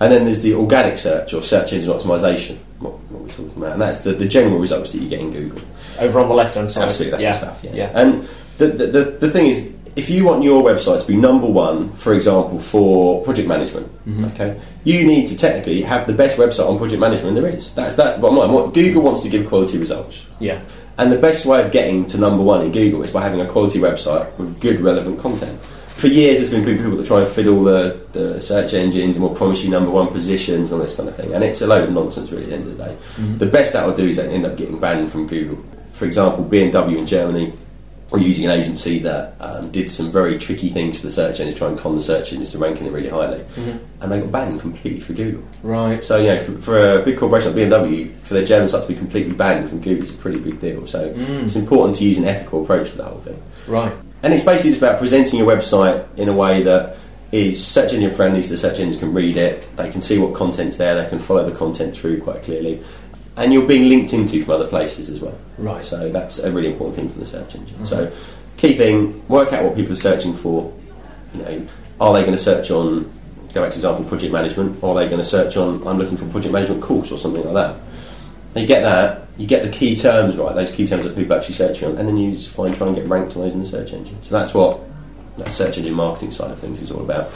And 0.00 0.12
then 0.12 0.24
there's 0.24 0.42
the 0.42 0.54
organic 0.54 0.98
search 0.98 1.32
or 1.32 1.42
search 1.42 1.72
engine 1.72 1.92
optimization, 1.92 2.56
what, 2.80 2.94
what 3.10 3.22
we're 3.22 3.28
talking 3.28 3.52
about, 3.56 3.72
and 3.74 3.82
that's 3.82 4.00
the, 4.00 4.12
the 4.12 4.26
general 4.26 4.58
results 4.58 4.92
that 4.92 4.98
you 4.98 5.08
get 5.08 5.20
in 5.20 5.30
Google. 5.32 5.60
Over 6.00 6.18
on 6.20 6.28
the 6.28 6.34
left 6.34 6.56
hand 6.56 6.68
side. 6.68 6.84
Absolutely, 6.84 7.12
that's 7.12 7.22
yeah. 7.22 7.32
the 7.32 7.38
stuff. 7.38 7.58
Yeah. 7.62 7.70
yeah. 7.74 8.00
And 8.00 8.28
the, 8.58 8.66
the, 8.66 8.86
the, 8.86 9.04
the 9.20 9.30
thing 9.30 9.46
is, 9.46 9.72
if 9.94 10.08
you 10.08 10.24
want 10.24 10.42
your 10.42 10.62
website 10.62 11.00
to 11.02 11.06
be 11.06 11.16
number 11.16 11.46
one, 11.46 11.92
for 11.92 12.14
example, 12.14 12.60
for 12.60 13.22
project 13.24 13.48
management, 13.48 13.86
mm-hmm. 14.06 14.24
okay, 14.26 14.60
you 14.84 15.06
need 15.06 15.28
to 15.28 15.36
technically 15.36 15.82
have 15.82 16.06
the 16.06 16.12
best 16.12 16.38
website 16.38 16.68
on 16.68 16.78
project 16.78 17.00
management 17.00 17.34
there 17.34 17.48
is. 17.48 17.74
That's 17.74 17.96
that's 17.96 18.16
the 18.16 18.22
bottom 18.22 18.38
line. 18.38 18.52
What 18.52 18.74
Google 18.74 19.02
wants 19.02 19.22
to 19.22 19.28
give 19.28 19.46
quality 19.48 19.78
results. 19.78 20.26
Yeah. 20.40 20.64
And 20.98 21.10
the 21.10 21.18
best 21.18 21.46
way 21.46 21.64
of 21.64 21.72
getting 21.72 22.06
to 22.08 22.18
number 22.18 22.42
one 22.42 22.62
in 22.62 22.70
Google 22.70 23.02
is 23.02 23.10
by 23.10 23.22
having 23.22 23.40
a 23.40 23.46
quality 23.46 23.80
website 23.80 24.36
with 24.36 24.60
good, 24.60 24.80
relevant 24.80 25.18
content. 25.20 25.58
For 25.96 26.08
years, 26.08 26.38
there's 26.38 26.50
been 26.50 26.64
people 26.64 26.96
that 26.96 27.06
try 27.06 27.20
and 27.22 27.28
fiddle 27.28 27.64
the, 27.64 28.00
the 28.12 28.42
search 28.42 28.74
engines 28.74 29.16
and 29.16 29.24
will 29.24 29.34
promise 29.34 29.62
you 29.62 29.70
number 29.70 29.90
one 29.90 30.08
positions 30.08 30.70
and 30.70 30.80
all 30.80 30.86
this 30.86 30.96
kind 30.96 31.08
of 31.08 31.16
thing. 31.16 31.32
And 31.32 31.44
it's 31.44 31.62
a 31.62 31.66
load 31.66 31.84
of 31.84 31.92
nonsense, 31.92 32.30
really, 32.30 32.44
at 32.44 32.48
the 32.50 32.54
end 32.56 32.66
of 32.66 32.76
the 32.76 32.84
day. 32.84 32.96
Mm-hmm. 33.16 33.38
The 33.38 33.46
best 33.46 33.72
that 33.72 33.86
will 33.86 33.94
do 33.94 34.08
is 34.08 34.18
end 34.18 34.44
up 34.44 34.56
getting 34.56 34.78
banned 34.78 35.12
from 35.12 35.26
Google. 35.26 35.64
For 35.92 36.04
example, 36.04 36.44
BMW 36.44 36.98
in 36.98 37.06
Germany 37.06 37.52
were 38.12 38.18
using 38.18 38.44
an 38.44 38.50
agency 38.50 38.98
that 39.00 39.34
um, 39.40 39.70
did 39.70 39.90
some 39.90 40.12
very 40.12 40.38
tricky 40.38 40.68
things 40.68 41.00
to 41.00 41.06
the 41.06 41.12
search 41.12 41.40
engine 41.40 41.54
to 41.54 41.58
try 41.58 41.68
and 41.68 41.78
con 41.78 41.96
the 41.96 42.02
search 42.02 42.32
engines 42.32 42.52
to 42.52 42.58
ranking 42.58 42.86
it 42.86 42.92
really 42.92 43.08
highly. 43.08 43.44
And 44.00 44.12
they 44.12 44.20
got 44.20 44.30
banned 44.30 44.60
completely 44.60 45.00
for 45.00 45.14
Google. 45.14 45.42
Right. 45.62 46.04
So, 46.04 46.18
you 46.18 46.26
know, 46.26 46.42
for, 46.42 46.60
for 46.60 47.00
a 47.00 47.02
big 47.02 47.18
corporation 47.18 47.56
like 47.56 47.70
BMW, 47.70 48.14
for 48.20 48.34
their 48.34 48.44
German 48.44 48.68
site 48.68 48.82
to 48.82 48.88
be 48.88 48.94
completely 48.94 49.32
banned 49.32 49.68
from 49.70 49.80
Google 49.80 50.04
is 50.04 50.10
a 50.10 50.14
pretty 50.14 50.38
big 50.38 50.60
deal. 50.60 50.86
So 50.86 51.12
it's 51.16 51.56
important 51.56 51.96
to 51.96 52.04
use 52.04 52.18
an 52.18 52.24
ethical 52.24 52.62
approach 52.62 52.90
to 52.90 52.98
that 52.98 53.04
whole 53.04 53.20
thing. 53.20 53.42
Right. 53.66 53.92
And 54.22 54.34
it's 54.34 54.44
basically 54.44 54.72
just 54.72 54.82
about 54.82 54.98
presenting 54.98 55.38
your 55.38 55.48
website 55.48 56.06
in 56.16 56.28
a 56.28 56.34
way 56.34 56.62
that 56.62 56.96
is 57.32 57.66
search 57.66 57.94
engine 57.94 58.14
friendly 58.14 58.42
so 58.42 58.50
the 58.50 58.58
search 58.58 58.78
engines 58.78 58.98
can 58.98 59.14
read 59.14 59.38
it, 59.38 59.66
they 59.76 59.90
can 59.90 60.02
see 60.02 60.18
what 60.18 60.34
content's 60.34 60.76
there, 60.76 61.02
they 61.02 61.08
can 61.08 61.18
follow 61.18 61.48
the 61.48 61.56
content 61.56 61.96
through 61.96 62.20
quite 62.20 62.42
clearly. 62.42 62.84
And 63.36 63.52
you're 63.52 63.66
being 63.66 63.88
linked 63.88 64.12
into 64.12 64.44
from 64.44 64.54
other 64.54 64.66
places 64.66 65.08
as 65.08 65.20
well. 65.20 65.38
Right. 65.58 65.84
So 65.84 66.10
that's 66.10 66.38
a 66.38 66.52
really 66.52 66.70
important 66.70 66.96
thing 66.96 67.08
for 67.08 67.18
the 67.18 67.26
search 67.26 67.54
engine. 67.54 67.76
Mm-hmm. 67.76 67.84
So 67.86 68.12
key 68.56 68.74
thing, 68.74 69.26
work 69.28 69.52
out 69.52 69.64
what 69.64 69.74
people 69.74 69.92
are 69.92 69.96
searching 69.96 70.34
for. 70.34 70.72
You 71.34 71.42
know, 71.42 71.66
are 72.00 72.12
they 72.12 72.20
going 72.20 72.36
to 72.36 72.42
search 72.42 72.70
on 72.70 73.10
go 73.52 73.62
back 73.62 73.70
to 73.70 73.76
example 73.76 74.04
project 74.04 74.32
management, 74.32 74.82
or 74.82 74.90
are 74.90 75.02
they 75.02 75.08
going 75.08 75.20
to 75.20 75.28
search 75.28 75.56
on 75.56 75.86
I'm 75.86 75.98
looking 75.98 76.16
for 76.16 76.24
a 76.24 76.28
project 76.28 76.52
management 76.52 76.82
course 76.82 77.12
or 77.12 77.18
something 77.18 77.44
like 77.44 77.54
that? 77.54 77.76
You 78.60 78.66
get 78.66 78.82
that, 78.82 79.28
you 79.38 79.46
get 79.46 79.62
the 79.62 79.70
key 79.70 79.96
terms 79.96 80.36
right, 80.36 80.54
those 80.54 80.72
key 80.72 80.86
terms 80.86 81.04
that 81.04 81.14
people 81.14 81.34
are 81.34 81.38
actually 81.38 81.54
searching 81.54 81.88
on, 81.88 81.98
and 81.98 82.08
then 82.08 82.16
you 82.16 82.32
just 82.32 82.50
find 82.50 82.74
try 82.74 82.86
and 82.86 82.96
get 82.96 83.06
ranked 83.06 83.36
on 83.36 83.42
those 83.42 83.54
in 83.54 83.60
the 83.60 83.66
search 83.66 83.92
engine. 83.92 84.22
So 84.22 84.38
that's 84.38 84.52
what 84.52 84.80
that 85.38 85.50
search 85.52 85.78
engine 85.78 85.94
marketing 85.94 86.30
side 86.30 86.50
of 86.50 86.58
things 86.58 86.82
is 86.82 86.90
all 86.90 87.00
about. 87.00 87.30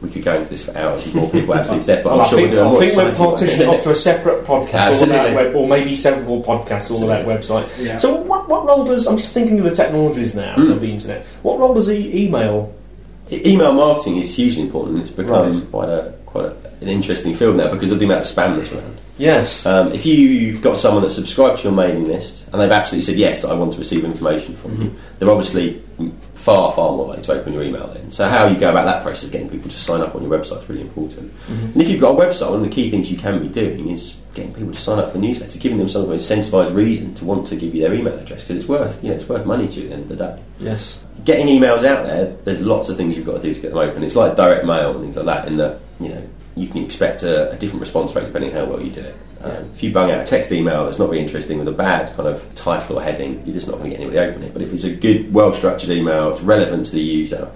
We 0.00 0.10
could 0.10 0.22
go 0.22 0.34
into 0.34 0.48
this 0.48 0.64
for 0.64 0.76
hours 0.78 1.04
and 1.06 1.14
more 1.16 1.28
people 1.28 1.54
absolutely 1.54 1.86
depth, 1.86 2.04
but 2.04 2.10
Well, 2.12 2.20
I'm 2.22 2.28
sure 2.28 2.38
think, 2.38 2.50
we're 2.50 2.54
doing 2.54 2.66
I 2.66 2.70
more 2.70 2.78
think 2.80 2.96
we're 2.96 3.14
partitioning 3.14 3.68
off 3.68 3.82
to 3.82 3.90
a 3.90 3.94
separate 3.96 4.44
podcast, 4.44 4.96
all 5.02 5.10
about 5.10 5.34
web, 5.34 5.56
or 5.56 5.66
maybe 5.66 5.94
several 5.94 6.42
podcasts 6.42 6.90
all 6.92 7.02
about 7.02 7.26
website. 7.26 7.68
Yeah. 7.84 7.96
So, 7.96 8.14
what, 8.14 8.48
what 8.48 8.64
role 8.66 8.84
does 8.84 9.06
I'm 9.06 9.16
just 9.16 9.34
thinking 9.34 9.58
of 9.58 9.64
the 9.64 9.74
technologies 9.74 10.34
now 10.36 10.54
Hmm. 10.54 10.70
of 10.70 10.80
the 10.80 10.90
internet? 10.92 11.26
What 11.42 11.58
role 11.58 11.74
does 11.74 11.90
e- 11.90 12.26
email? 12.26 12.72
E- 13.30 13.42
Email 13.52 13.72
marketing 13.74 14.18
is 14.18 14.34
hugely 14.36 14.62
important. 14.62 15.00
It's 15.00 15.10
become 15.10 15.50
Right. 15.52 15.70
quite 15.72 15.88
a 15.88 16.14
quite 16.26 16.44
a, 16.46 16.54
an 16.80 16.88
interesting 16.88 17.34
field 17.34 17.56
now 17.56 17.70
because 17.72 17.90
of 17.90 17.98
the 17.98 18.04
amount 18.04 18.20
of 18.22 18.26
spam 18.34 18.56
that's 18.56 18.70
around. 18.72 18.96
Yes. 19.18 19.66
Um, 19.66 19.92
if 19.92 20.06
you've 20.06 20.62
got 20.62 20.78
someone 20.78 21.02
that's 21.02 21.14
subscribed 21.16 21.58
to 21.58 21.64
your 21.64 21.72
mailing 21.76 22.06
list 22.06 22.48
and 22.52 22.60
they've 22.60 22.70
absolutely 22.70 23.04
said 23.04 23.16
yes, 23.16 23.44
I 23.44 23.54
want 23.54 23.72
to 23.74 23.78
receive 23.78 24.04
information 24.04 24.56
from 24.56 24.72
you, 24.80 24.88
Mm-hmm. 24.88 25.18
they're 25.18 25.30
obviously 25.30 25.82
far 26.34 26.72
far 26.72 26.92
more 26.92 27.08
likely 27.08 27.24
to 27.24 27.32
open 27.32 27.52
your 27.52 27.62
email 27.64 27.88
then. 27.88 28.10
So 28.12 28.28
how 28.28 28.46
you 28.46 28.58
go 28.58 28.70
about 28.70 28.84
that 28.84 29.02
process 29.02 29.24
of 29.24 29.32
getting 29.32 29.50
people 29.50 29.68
to 29.70 29.76
sign 29.76 30.00
up 30.00 30.14
on 30.14 30.22
your 30.22 30.30
website 30.30 30.62
is 30.62 30.68
really 30.68 30.82
important. 30.82 31.32
Mm-hmm. 31.32 31.64
And 31.72 31.82
if 31.82 31.88
you've 31.88 32.00
got 32.00 32.16
a 32.16 32.18
website, 32.18 32.50
one 32.50 32.60
of 32.60 32.64
the 32.64 32.70
key 32.70 32.90
things 32.90 33.10
you 33.10 33.18
can 33.18 33.40
be 33.40 33.48
doing 33.48 33.90
is 33.90 34.16
getting 34.34 34.54
people 34.54 34.72
to 34.72 34.78
sign 34.80 35.00
up 35.00 35.10
for 35.10 35.18
the 35.18 35.26
newsletter, 35.26 35.58
giving 35.58 35.78
them 35.78 35.88
some 35.88 36.02
of 36.02 36.10
an 36.10 36.18
incentivised 36.18 36.72
reason 36.72 37.12
to 37.14 37.24
want 37.24 37.46
to 37.48 37.56
give 37.56 37.74
you 37.74 37.82
their 37.82 37.92
email 37.92 38.16
address 38.16 38.42
because 38.44 38.56
it's 38.58 38.68
worth 38.68 39.02
you 39.02 39.10
know 39.10 39.16
it's 39.16 39.28
worth 39.28 39.44
money 39.44 39.66
to 39.66 39.80
you 39.80 39.86
at 39.86 39.88
the 39.88 39.94
end 39.96 40.02
of 40.04 40.08
the 40.10 40.16
day 40.16 40.42
yes. 40.60 41.04
getting 41.24 41.48
emails 41.48 41.82
out 41.84 42.06
there, 42.06 42.26
there's 42.44 42.60
lots 42.60 42.88
of 42.88 42.96
things 42.96 43.16
you've 43.16 43.26
got 43.26 43.36
to 43.36 43.42
do 43.42 43.52
to 43.52 43.60
get 43.60 43.70
them 43.70 43.78
open. 43.78 44.04
It's 44.04 44.14
like 44.14 44.36
direct 44.36 44.64
mail 44.64 44.92
and 44.92 45.00
things 45.00 45.16
like 45.16 45.26
that, 45.26 45.48
in 45.48 45.56
that 45.56 45.80
you 45.98 46.10
know 46.10 46.28
you 46.58 46.68
can 46.68 46.84
expect 46.84 47.22
a, 47.22 47.50
a 47.52 47.56
different 47.56 47.80
response 47.80 48.14
rate 48.14 48.26
depending 48.26 48.52
how 48.52 48.64
well 48.64 48.80
you 48.80 48.90
do 48.90 49.00
it. 49.00 49.16
Um, 49.40 49.70
if 49.72 49.82
you 49.82 49.92
bung 49.92 50.10
out 50.10 50.20
a 50.20 50.24
text 50.24 50.50
email 50.50 50.86
that's 50.86 50.98
not 50.98 51.06
very 51.06 51.20
interesting 51.20 51.58
with 51.58 51.68
a 51.68 51.72
bad 51.72 52.14
kind 52.16 52.28
of 52.28 52.44
title 52.56 52.98
or 52.98 53.02
heading, 53.02 53.42
you're 53.46 53.54
just 53.54 53.68
not 53.68 53.78
going 53.78 53.90
to 53.90 53.96
get 53.96 54.00
anybody 54.02 54.18
open 54.18 54.42
it. 54.42 54.52
But 54.52 54.62
if 54.62 54.72
it's 54.72 54.84
a 54.84 54.94
good, 54.94 55.32
well-structured 55.32 55.90
email, 55.90 56.32
it's 56.32 56.42
relevant 56.42 56.86
to 56.86 56.92
the 56.92 57.00
user, 57.00 57.50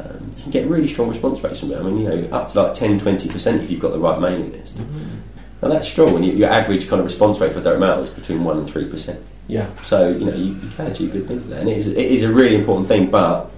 um, 0.00 0.32
you 0.36 0.42
can 0.42 0.50
get 0.50 0.66
really 0.66 0.88
strong 0.88 1.08
response 1.08 1.42
rates 1.44 1.60
from 1.60 1.70
it. 1.70 1.78
I 1.78 1.82
mean, 1.82 1.98
you 1.98 2.08
know, 2.08 2.36
up 2.36 2.48
to 2.48 2.62
like 2.62 2.74
10, 2.74 2.98
20% 2.98 3.62
if 3.62 3.70
you've 3.70 3.80
got 3.80 3.92
the 3.92 3.98
right 4.00 4.20
mailing 4.20 4.50
list. 4.52 4.78
Now 5.62 5.68
that's 5.68 5.88
strong. 5.88 6.14
When 6.14 6.22
you, 6.22 6.32
your 6.32 6.48
average 6.48 6.88
kind 6.88 7.00
of 7.00 7.04
response 7.04 7.38
rate 7.38 7.52
for 7.52 7.60
direct 7.60 7.80
mail 7.80 8.02
is 8.02 8.10
between 8.10 8.44
one 8.44 8.58
and 8.58 8.70
three 8.70 8.88
percent. 8.88 9.22
Yeah. 9.46 9.68
So 9.82 10.08
you 10.08 10.24
know 10.24 10.34
you, 10.34 10.54
you 10.54 10.68
can 10.70 10.86
achieve 10.86 11.12
good 11.12 11.28
things 11.28 11.46
there, 11.48 11.60
and 11.60 11.68
it 11.68 11.76
is, 11.76 11.88
it 11.88 11.98
is 11.98 12.22
a 12.22 12.32
really 12.32 12.56
important 12.56 12.88
thing. 12.88 13.10
But 13.10 13.50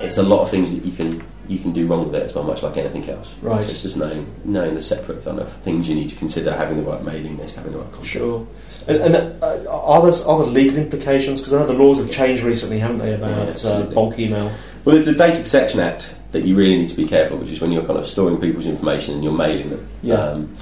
it's 0.00 0.18
a 0.18 0.22
lot 0.22 0.42
of 0.42 0.50
things 0.50 0.72
that 0.72 0.84
you 0.84 0.92
can 0.92 1.24
you 1.48 1.58
can 1.58 1.72
do 1.72 1.86
wrong 1.86 2.04
with 2.06 2.14
it 2.14 2.22
as 2.22 2.34
well, 2.34 2.44
much 2.44 2.62
like 2.62 2.76
anything 2.76 3.08
else. 3.08 3.34
Right. 3.42 3.64
So 3.66 3.72
it's 3.72 3.82
just 3.82 3.96
knowing 3.96 4.32
knowing 4.44 4.74
the 4.74 4.82
separate 4.82 5.24
kind 5.24 5.38
of 5.38 5.52
things 5.62 5.88
you 5.88 5.94
need 5.94 6.08
to 6.10 6.16
consider, 6.16 6.54
having 6.54 6.78
the 6.78 6.90
right 6.90 7.02
mailing 7.02 7.36
list, 7.36 7.56
having 7.56 7.72
the 7.72 7.78
right 7.78 7.90
content. 7.90 8.08
Sure. 8.08 8.46
And, 8.86 8.98
and 8.98 9.42
uh, 9.42 9.64
are 9.68 10.02
there 10.02 10.28
are 10.28 10.38
there 10.38 10.46
legal 10.46 10.78
implications? 10.78 11.40
Because 11.40 11.54
I 11.54 11.60
know 11.60 11.66
the 11.66 11.74
laws 11.74 11.98
have 11.98 12.10
changed 12.10 12.42
recently, 12.42 12.78
haven't 12.78 12.98
they, 12.98 13.10
Yeah, 13.10 13.16
about 13.16 13.64
uh, 13.64 13.82
bulk 13.86 14.18
email? 14.18 14.52
Well, 14.84 14.94
there's 14.94 15.06
the 15.06 15.14
Data 15.14 15.42
Protection 15.42 15.80
Act 15.80 16.14
that 16.32 16.42
you 16.42 16.56
really 16.56 16.76
need 16.76 16.88
to 16.88 16.96
be 16.96 17.06
careful, 17.06 17.38
with 17.38 17.46
which 17.46 17.54
is 17.54 17.60
when 17.60 17.72
you're 17.72 17.84
kind 17.84 17.98
of 17.98 18.06
storing 18.06 18.40
people's 18.40 18.66
information 18.66 19.14
and 19.14 19.24
you're 19.24 19.32
mailing 19.32 19.70
them. 19.70 19.88
Yeah. 20.02 20.16
Um, 20.16 20.56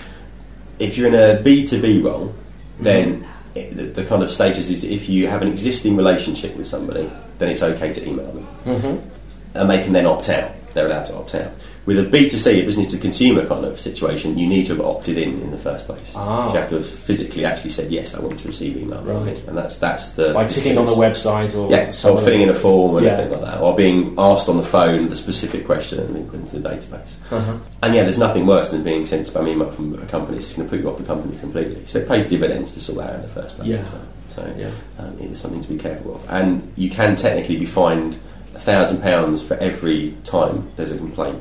if 0.79 0.97
you're 0.97 1.09
in 1.09 1.15
a 1.15 1.43
B2B 1.43 2.05
role, 2.05 2.35
then 2.79 3.27
it, 3.55 3.77
the, 3.77 3.85
the 3.85 4.05
kind 4.05 4.23
of 4.23 4.31
status 4.31 4.71
is 4.71 4.85
if 4.85 5.09
you 5.09 5.27
have 5.27 5.43
an 5.43 5.49
existing 5.49 5.97
relationship 5.97 6.57
with 6.57 6.67
somebody, 6.69 7.11
then 7.39 7.51
it's 7.51 7.63
okay 7.63 7.93
to 7.93 8.09
email 8.09 8.31
them. 8.33 8.47
Mm-hmm. 8.65 9.59
And 9.59 9.71
they 9.71 9.83
can 9.83 9.93
then 9.93 10.07
opt 10.07 10.29
out. 10.29 10.53
They're 10.75 10.87
allowed 10.87 11.05
to 11.07 11.17
opt 11.17 11.35
out. 11.35 11.53
With 11.85 11.99
a 11.99 12.05
B2C, 12.05 12.63
a 12.63 12.65
business 12.65 12.93
to 12.93 12.99
consumer 12.99 13.45
kind 13.45 13.65
of 13.65 13.81
situation, 13.81 14.39
you 14.39 14.47
need 14.47 14.67
to 14.67 14.77
have 14.77 14.85
opted 14.85 15.19
in 15.19 15.43
in 15.43 15.51
the 15.51 15.59
first 15.59 15.87
place. 15.87 16.13
Ah. 16.15 16.47
So 16.47 16.55
you 16.55 16.61
have 16.61 16.69
to 16.71 16.77
have 16.77 16.87
physically 16.89 17.45
actually 17.45 17.71
said, 17.71 17.91
yes, 17.91 18.15
I 18.15 18.21
want 18.21 18.39
to 18.41 18.49
receive 18.49 18.77
email 18.77 19.03
Right. 19.03 19.37
And 19.49 19.59
that's, 19.59 19.79
that's 19.79 20.13
the... 20.13 20.33
By 20.33 20.47
ticking 20.47 20.79
on 20.79 20.87
the 20.87 20.93
website 20.93 21.59
or 21.59 21.69
Yeah, 21.71 21.91
something. 21.91 22.25
filling 22.25 22.43
in 22.43 22.49
a 22.51 22.55
form 22.55 22.93
or 22.95 23.03
Yeah. 23.03 23.15
anything 23.15 23.33
like 23.33 23.51
that, 23.51 23.61
or 23.61 23.75
being 23.75 24.15
asked 24.17 24.49
on 24.49 24.59
the 24.59 24.63
phone 24.63 25.09
the 25.11 25.17
specific 25.17 25.67
question 25.67 25.99
and 25.99 26.11
linked 26.15 26.35
into 26.35 26.59
the 26.61 26.69
database. 26.69 27.17
Uh-huh. 27.33 27.59
And 27.83 27.95
yeah, 27.97 28.05
there's 28.05 28.19
nothing 28.19 28.47
worse 28.47 28.71
than 28.71 28.85
being 28.85 29.05
sent 29.05 29.27
spam 29.27 29.49
email 29.49 29.71
from 29.73 29.95
a 30.01 30.07
company. 30.07 30.39
It's 30.39 30.55
going 30.55 30.69
to 30.69 30.71
put 30.71 30.81
you 30.83 30.89
off 30.89 30.99
the 30.99 31.05
company 31.05 31.37
completely. 31.39 31.85
So 31.87 31.99
it 31.99 32.07
pays 32.07 32.29
dividends 32.29 32.73
to 32.75 32.81
sort 32.81 32.99
that 32.99 33.11
out 33.11 33.17
in 33.17 33.23
the 33.23 33.29
first 33.29 33.57
place. 33.57 33.69
Yeah. 33.69 33.85
So 34.27 34.55
Yeah. 34.57 34.71
um, 35.01 35.19
it 35.19 35.33
is 35.33 35.41
something 35.41 35.61
to 35.61 35.69
be 35.69 35.77
careful 35.79 36.15
of. 36.15 36.25
And 36.31 36.73
you 36.77 36.89
can 36.91 37.17
technically 37.17 37.59
be 37.59 37.67
fined 37.67 38.19
a 38.55 38.59
thousand 38.61 39.01
pounds 39.03 39.43
for 39.43 39.55
every 39.55 40.15
time 40.25 40.69
there's 40.77 40.93
a 40.93 40.97
complaint. 40.99 41.39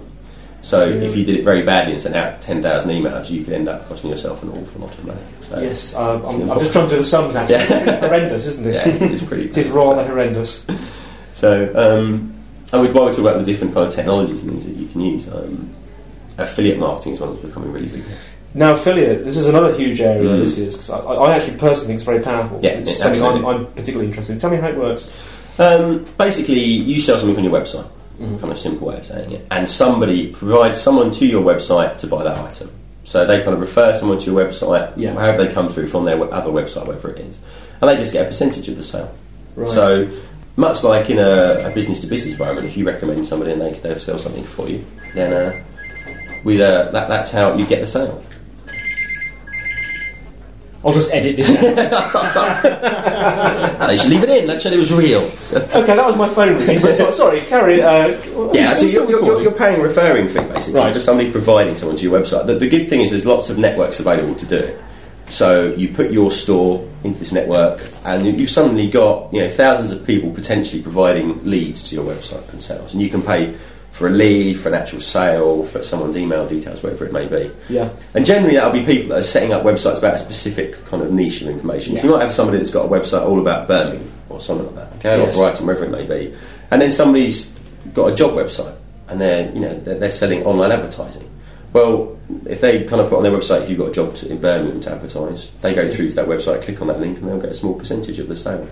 So 0.64 0.86
Yeah. 0.86 1.02
if 1.08 1.18
you 1.18 1.26
did 1.26 1.40
it 1.40 1.44
very 1.44 1.64
badly 1.64 1.94
and 1.94 2.02
sent 2.02 2.16
out 2.16 2.42
ten 2.42 2.62
thousand 2.62 2.92
emails, 2.92 3.30
you 3.30 3.44
could 3.44 3.54
end 3.54 3.68
up 3.68 3.88
costing 3.90 4.12
yourself 4.12 4.44
an 4.44 4.50
awful 4.50 4.82
lot 4.82 4.94
of 4.98 5.06
money. 5.06 5.20
So 5.42 5.60
Yes, 5.60 5.96
uh, 5.96 6.16
I'm, 6.28 6.50
I'm 6.52 6.60
just 6.60 6.72
trying 6.72 6.88
to 6.88 6.94
do 6.96 6.98
the 6.98 7.04
sums 7.04 7.36
actually. 7.36 7.56
Yeah. 7.56 7.64
It's 7.94 8.00
horrendous, 8.06 8.46
isn't 8.46 8.68
it? 8.68 8.76
Yeah, 8.76 8.88
it 8.88 9.12
is 9.12 9.24
pretty 9.24 9.46
it 9.50 9.58
is 9.58 9.70
rather 9.70 10.06
horrendous. 10.06 10.66
So, 11.34 11.72
um, 11.76 12.34
and 12.72 12.82
with- 12.84 12.94
while 12.94 13.06
we 13.08 13.12
talk 13.12 13.22
about 13.22 13.38
the 13.40 13.44
different 13.46 13.74
kind 13.74 13.88
of 13.88 13.94
technologies 13.94 14.44
and 14.44 14.52
things 14.52 14.66
that 14.66 14.76
you 14.76 14.88
can 14.88 15.02
use, 15.02 15.28
um, 15.30 15.70
affiliate 16.38 16.78
marketing 16.80 17.14
is 17.14 17.20
one 17.20 17.32
that's 17.32 17.44
becoming 17.46 17.72
really 17.74 17.88
big. 17.88 18.04
Now, 18.54 18.74
affiliate, 18.74 19.24
this 19.26 19.38
is 19.38 19.48
another 19.48 19.74
huge 19.74 20.02
area, 20.02 20.30
Mm. 20.30 20.40
this 20.40 20.58
is, 20.58 20.76
because 20.76 20.90
I, 20.90 20.98
I 21.00 21.36
actually 21.36 21.58
personally 21.58 21.88
think 21.88 21.96
it's 21.98 22.04
very 22.04 22.20
powerful. 22.22 22.60
Yeah, 22.62 22.72
it's 22.72 22.98
something 23.02 23.24
I'm. 23.24 23.46
I'm 23.46 23.66
particularly 23.68 24.08
interested 24.08 24.34
in. 24.34 24.40
Tell 24.40 24.50
me 24.52 24.58
how 24.58 24.68
it 24.68 24.78
works. 24.78 25.10
Um, 25.62 26.06
basically, 26.18 26.60
you 26.60 27.00
sell 27.02 27.20
something 27.20 27.38
on 27.38 27.44
your 27.44 27.54
website, 27.54 27.88
kind 28.40 28.52
of 28.52 28.58
simple 28.58 28.88
way 28.88 28.98
of 28.98 29.06
saying 29.06 29.32
it, 29.32 29.46
and 29.52 29.70
somebody 29.70 30.32
provides 30.32 30.82
someone 30.82 31.12
to 31.12 31.26
your 31.28 31.44
website 31.44 31.98
to 32.00 32.08
buy 32.08 32.24
that 32.24 32.38
item. 32.38 32.72
So 33.04 33.26
they 33.26 33.38
kind 33.44 33.54
of 33.54 33.60
refer 33.60 33.96
someone 33.96 34.18
to 34.20 34.32
your 34.32 34.44
website, 34.46 34.94
Yeah. 34.98 35.14
however 35.14 35.46
they 35.46 35.54
come 35.54 35.70
through 35.70 35.88
from 35.90 36.06
their 36.06 36.18
other 36.34 36.50
website, 36.52 36.88
whatever 36.88 37.12
it 37.12 37.20
is, 37.20 37.40
and 37.80 37.90
they 37.90 37.98
just 37.98 38.14
get 38.14 38.24
a 38.24 38.28
percentage 38.28 38.68
of 38.70 38.78
the 38.78 38.84
sale. 38.84 39.14
Right. 39.56 39.70
So, 39.70 40.10
much 40.56 40.84
like 40.84 41.10
in 41.10 41.20
a, 41.20 41.68
a 41.68 41.72
business-to-business 41.76 42.34
environment, 42.34 42.68
if 42.68 42.76
you 42.76 42.86
recommend 42.86 43.26
somebody 43.26 43.52
and 43.52 43.62
they 43.62 43.72
they'll 43.74 44.00
sell 44.00 44.18
something 44.18 44.44
for 44.44 44.68
you, 44.68 44.84
then 45.14 45.32
uh, 45.34 45.64
we'd, 46.44 46.62
uh, 46.62 46.92
that, 46.92 47.08
that's 47.08 47.32
how 47.32 47.54
you 47.56 47.66
get 47.66 47.82
the 47.82 47.88
sale. 47.88 48.24
I'll 50.84 50.94
just 50.94 51.14
edit 51.14 51.36
this 51.38 51.52
out. 51.52 52.62
they 53.88 53.98
should 53.98 54.10
leave 54.10 54.24
it 54.24 54.30
in. 54.30 54.48
That 54.48 54.62
said 54.62 54.74
it 54.74 54.80
was 54.80 54.92
real. 54.92 55.22
okay, 55.54 55.96
that 55.96 56.06
was 56.06 56.16
my 56.18 56.28
phone 56.30 56.58
ringing. 56.66 56.80
so- 56.94 57.12
sorry, 57.12 57.42
carry. 57.42 57.82
Uh, 57.84 58.08
Yeah, 58.54 58.74
so 58.74 58.84
you 58.84 58.90
still 58.90 59.10
you're, 59.10 59.24
you're, 59.24 59.42
you're 59.44 59.52
paying 59.52 59.80
a 59.80 59.84
referring 59.84 60.28
fee 60.28 60.40
basically 60.40 60.80
Right. 60.82 60.94
for 60.94 61.00
somebody 61.00 61.32
providing 61.32 61.78
someone 61.78 61.98
to 61.98 62.04
your 62.04 62.20
website. 62.20 62.48
The, 62.48 62.56
the 62.56 62.68
good 62.70 62.88
thing 62.90 63.02
is 63.02 63.12
there's 63.12 63.26
lots 63.28 63.50
of 63.52 63.58
networks 63.60 64.00
available 64.00 64.34
to 64.36 64.46
do 64.46 64.56
it. 64.58 64.82
So 65.28 65.74
you 65.76 65.90
put 65.90 66.12
your 66.12 66.32
store 66.32 66.86
into 67.04 67.20
this 67.20 67.32
network, 67.32 67.82
and 68.06 68.26
you- 68.26 68.34
you've 68.34 68.50
suddenly 68.52 68.90
got 68.90 69.32
you 69.34 69.42
know 69.42 69.50
thousands 69.50 69.92
of 69.92 70.06
people 70.06 70.32
potentially 70.32 70.82
providing 70.82 71.44
leads 71.46 71.88
to 71.90 71.96
your 71.96 72.04
website 72.06 72.48
and 72.52 72.62
sales, 72.62 72.94
and 72.94 73.02
you 73.02 73.10
can 73.10 73.22
pay 73.22 73.54
for 73.92 74.08
a 74.08 74.10
lead, 74.12 74.58
for 74.60 74.70
an 74.70 74.76
actual 74.76 75.02
sale, 75.02 75.64
for 75.66 75.84
someone's 75.84 76.18
email 76.18 76.48
details, 76.48 76.82
whatever 76.82 77.06
it 77.06 77.12
may 77.14 77.28
be. 77.28 77.52
Yeah. 77.70 77.90
And 78.14 78.26
generally, 78.26 78.56
that'll 78.56 78.72
be 78.72 78.86
people 78.86 79.10
that 79.10 79.20
are 79.20 79.24
setting 79.24 79.54
up 79.54 79.64
websites 79.64 80.00
about 80.00 80.16
a 80.16 80.18
specific 80.18 80.84
kind 80.86 81.04
of 81.04 81.12
niche 81.12 81.42
of 81.42 81.50
information. 81.50 81.98
So 81.98 82.08
you 82.08 82.14
might 82.14 82.22
have 82.24 82.34
somebody 82.34 82.58
that's 82.58 82.72
got 82.72 82.86
a 82.86 82.90
website 82.90 83.26
all 83.26 83.40
about 83.42 83.68
Birmingham 83.68 84.10
or 84.30 84.40
something 84.42 84.66
like 84.68 84.76
that, 84.76 84.98
okay, 84.98 85.22
Yes. 85.24 85.36
or 85.38 85.42
Brighton, 85.44 85.66
wherever 85.68 85.86
it 85.86 85.92
may 85.92 86.06
be. 86.06 86.34
And 86.72 86.82
then 86.82 86.92
somebody's 86.92 87.48
got 87.94 88.14
a 88.14 88.16
job 88.16 88.32
website 88.32 88.76
and 89.10 89.20
they're 89.20 89.52
you 89.54 89.60
know 89.60 89.78
they're, 89.80 90.00
they're 90.00 90.10
selling 90.10 90.44
online 90.46 90.72
advertising. 90.72 91.28
Well, 91.74 92.18
if 92.46 92.60
they 92.62 92.84
kind 92.86 93.02
of 93.02 93.10
put 93.10 93.18
on 93.18 93.24
their 93.24 93.32
website, 93.32 93.64
if 93.64 93.70
you've 93.70 93.80
got 93.80 93.90
a 93.90 93.94
job 93.94 94.16
to, 94.16 94.30
in 94.30 94.40
Birmingham 94.42 94.82
to 94.82 94.92
advertise, 94.92 95.52
they 95.62 95.74
go 95.74 95.90
through 95.90 96.10
to 96.10 96.16
that 96.16 96.28
website, 96.28 96.62
click 96.64 96.82
on 96.82 96.88
that 96.88 97.00
link, 97.00 97.18
and 97.20 97.28
they'll 97.28 97.40
get 97.40 97.52
a 97.52 97.56
small 97.56 97.74
percentage 97.78 98.20
of 98.20 98.28
the 98.28 98.36
sale. 98.36 98.68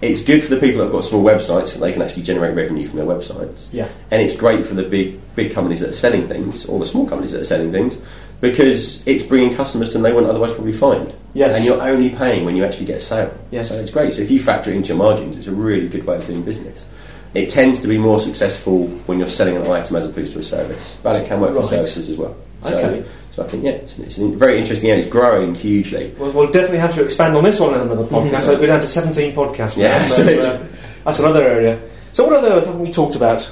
It's 0.00 0.22
good 0.22 0.42
for 0.42 0.54
the 0.54 0.60
people 0.60 0.78
that 0.78 0.84
have 0.84 0.92
got 0.92 1.04
small 1.04 1.24
websites, 1.24 1.68
so 1.68 1.80
they 1.80 1.92
can 1.92 2.02
actually 2.02 2.22
generate 2.22 2.54
revenue 2.54 2.86
from 2.86 2.98
their 2.98 3.06
websites. 3.06 3.68
Yeah. 3.72 3.88
And 4.10 4.22
it's 4.22 4.36
great 4.36 4.66
for 4.66 4.74
the 4.74 4.84
big 4.84 5.20
big 5.34 5.52
companies 5.52 5.80
that 5.80 5.90
are 5.90 5.94
selling 5.94 6.26
things, 6.26 6.66
or 6.66 6.78
the 6.78 6.86
small 6.86 7.06
companies 7.06 7.32
that 7.32 7.40
are 7.40 7.44
selling 7.44 7.72
things, 7.72 7.98
because 8.40 9.06
it's 9.06 9.22
bringing 9.24 9.54
customers 9.54 9.90
to 9.90 9.94
them 9.94 10.02
they 10.02 10.12
wouldn't 10.12 10.30
otherwise 10.30 10.52
probably 10.52 10.72
find. 10.72 11.12
Yes. 11.34 11.56
And 11.56 11.64
you're 11.64 11.80
only 11.80 12.10
paying 12.10 12.44
when 12.44 12.56
you 12.56 12.64
actually 12.64 12.86
get 12.86 12.96
a 12.96 13.00
sale. 13.00 13.36
Yes. 13.50 13.68
So 13.68 13.76
it's 13.76 13.90
great. 13.90 14.12
So 14.12 14.22
if 14.22 14.30
you 14.30 14.40
factor 14.40 14.70
it 14.70 14.76
into 14.76 14.88
your 14.88 14.98
margins, 14.98 15.36
it's 15.36 15.46
a 15.46 15.52
really 15.52 15.88
good 15.88 16.04
way 16.04 16.16
of 16.16 16.26
doing 16.26 16.42
business. 16.42 16.86
It 17.34 17.50
tends 17.50 17.80
to 17.80 17.88
be 17.88 17.98
more 17.98 18.20
successful 18.20 18.86
when 19.06 19.18
you're 19.18 19.28
selling 19.28 19.56
an 19.56 19.66
item 19.66 19.96
as 19.96 20.06
opposed 20.06 20.32
to 20.32 20.38
a 20.38 20.42
service, 20.42 20.96
but 21.02 21.16
it 21.16 21.28
can 21.28 21.40
work 21.40 21.54
for 21.54 21.64
services 21.64 22.08
as 22.08 22.16
well. 22.16 22.34
So, 22.62 22.78
Okay. 22.78 23.08
So 23.38 23.44
I 23.44 23.48
think 23.48 23.62
yeah, 23.62 23.70
it's, 23.70 23.96
it's 24.00 24.18
a 24.18 24.26
very 24.26 24.58
interesting 24.58 24.90
area. 24.90 25.02
It's 25.02 25.10
growing 25.10 25.54
hugely. 25.54 26.12
Well, 26.18 26.32
we'll 26.32 26.50
definitely 26.50 26.78
have 26.78 26.94
to 26.96 27.04
expand 27.04 27.36
on 27.36 27.44
this 27.44 27.60
one 27.60 27.72
in 27.72 27.80
another 27.82 28.02
podcast. 28.02 28.42
So 28.42 28.58
we're 28.58 28.66
down 28.66 28.80
to 28.80 28.88
17 28.88 29.32
podcasts 29.32 29.78
now. 29.78 29.84
Yeah, 29.84 30.02
so, 30.08 30.22
absolutely. 30.24 30.46
uh, 30.46 30.66
that's 31.04 31.20
another 31.20 31.44
area. 31.44 31.80
So 32.10 32.26
what 32.26 32.34
other 32.34 32.50
haven't 32.50 32.80
we 32.80 32.90
talked 32.90 33.14
about? 33.14 33.48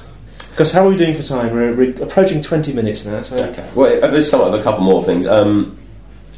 Because 0.49 0.73
how 0.73 0.85
are 0.85 0.89
we 0.89 0.97
doing 0.97 1.15
for 1.15 1.23
time? 1.23 1.53
We're, 1.53 1.73
we're 1.73 2.03
approaching 2.03 2.41
20 2.41 2.73
minutes 2.73 3.05
now. 3.05 3.21
So 3.21 3.37
Okay. 3.37 3.69
Well, 3.75 4.01
there's 4.11 4.29
some 4.29 4.53
a 4.53 4.61
couple 4.61 4.83
more 4.83 5.05
things. 5.05 5.25
Um, 5.25 5.79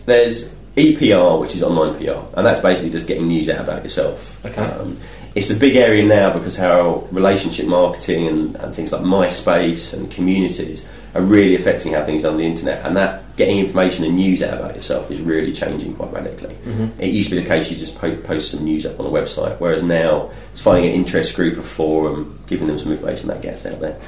there's 0.06 0.54
EPR, 0.76 1.40
which 1.40 1.56
is 1.56 1.64
online 1.64 1.96
PR, 1.96 2.20
and 2.38 2.46
that's 2.46 2.60
basically 2.60 2.92
just 2.92 3.08
getting 3.08 3.28
news 3.28 3.50
out 3.50 3.62
about 3.62 3.84
yourself. 3.84 4.46
Okay. 4.46 4.62
Um, 4.64 5.00
it's 5.34 5.50
a 5.50 5.56
big 5.56 5.76
area 5.76 6.06
now 6.06 6.32
because 6.32 6.56
how 6.56 7.08
relationship 7.12 7.66
marketing 7.66 8.28
and, 8.28 8.56
and 8.58 8.76
things 8.76 8.92
like 8.92 9.02
MySpace 9.02 9.92
and 9.96 10.12
communities 10.12 10.88
are 11.16 11.22
really 11.22 11.56
affecting 11.56 11.94
how 11.94 12.06
things 12.06 12.24
are 12.24 12.32
on 12.32 12.38
the 12.38 12.46
internet, 12.46 12.86
and 12.86 12.96
that 12.98 13.24
getting 13.36 13.60
information 13.60 14.06
and 14.06 14.16
news 14.16 14.44
out 14.44 14.60
about 14.60 14.76
yourself 14.76 15.10
is 15.10 15.22
really 15.22 15.52
changing 15.52 15.96
quite 15.96 16.12
radically. 16.12 16.54
Mm-hmm. 16.54 17.00
It 17.00 17.08
used 17.08 17.30
to 17.30 17.36
be 17.36 17.42
the 17.42 17.48
case 17.48 17.72
you 17.72 17.78
just 17.78 17.98
po- 17.98 18.18
post 18.18 18.52
some 18.52 18.64
news 18.64 18.86
up 18.86 19.00
on 19.00 19.06
a 19.06 19.10
website, 19.10 19.58
whereas 19.60 19.82
now 19.82 20.30
it's 20.52 20.62
finding 20.62 20.90
an 20.90 20.96
interest 20.96 21.36
group, 21.36 21.58
a 21.58 21.64
forum, 21.64 22.40
giving 22.48 22.68
them 22.68 22.78
some 22.78 22.92
information 22.92 23.30
that 23.30 23.42
gets 23.42 23.66
out 23.66 23.80
there. 23.80 24.00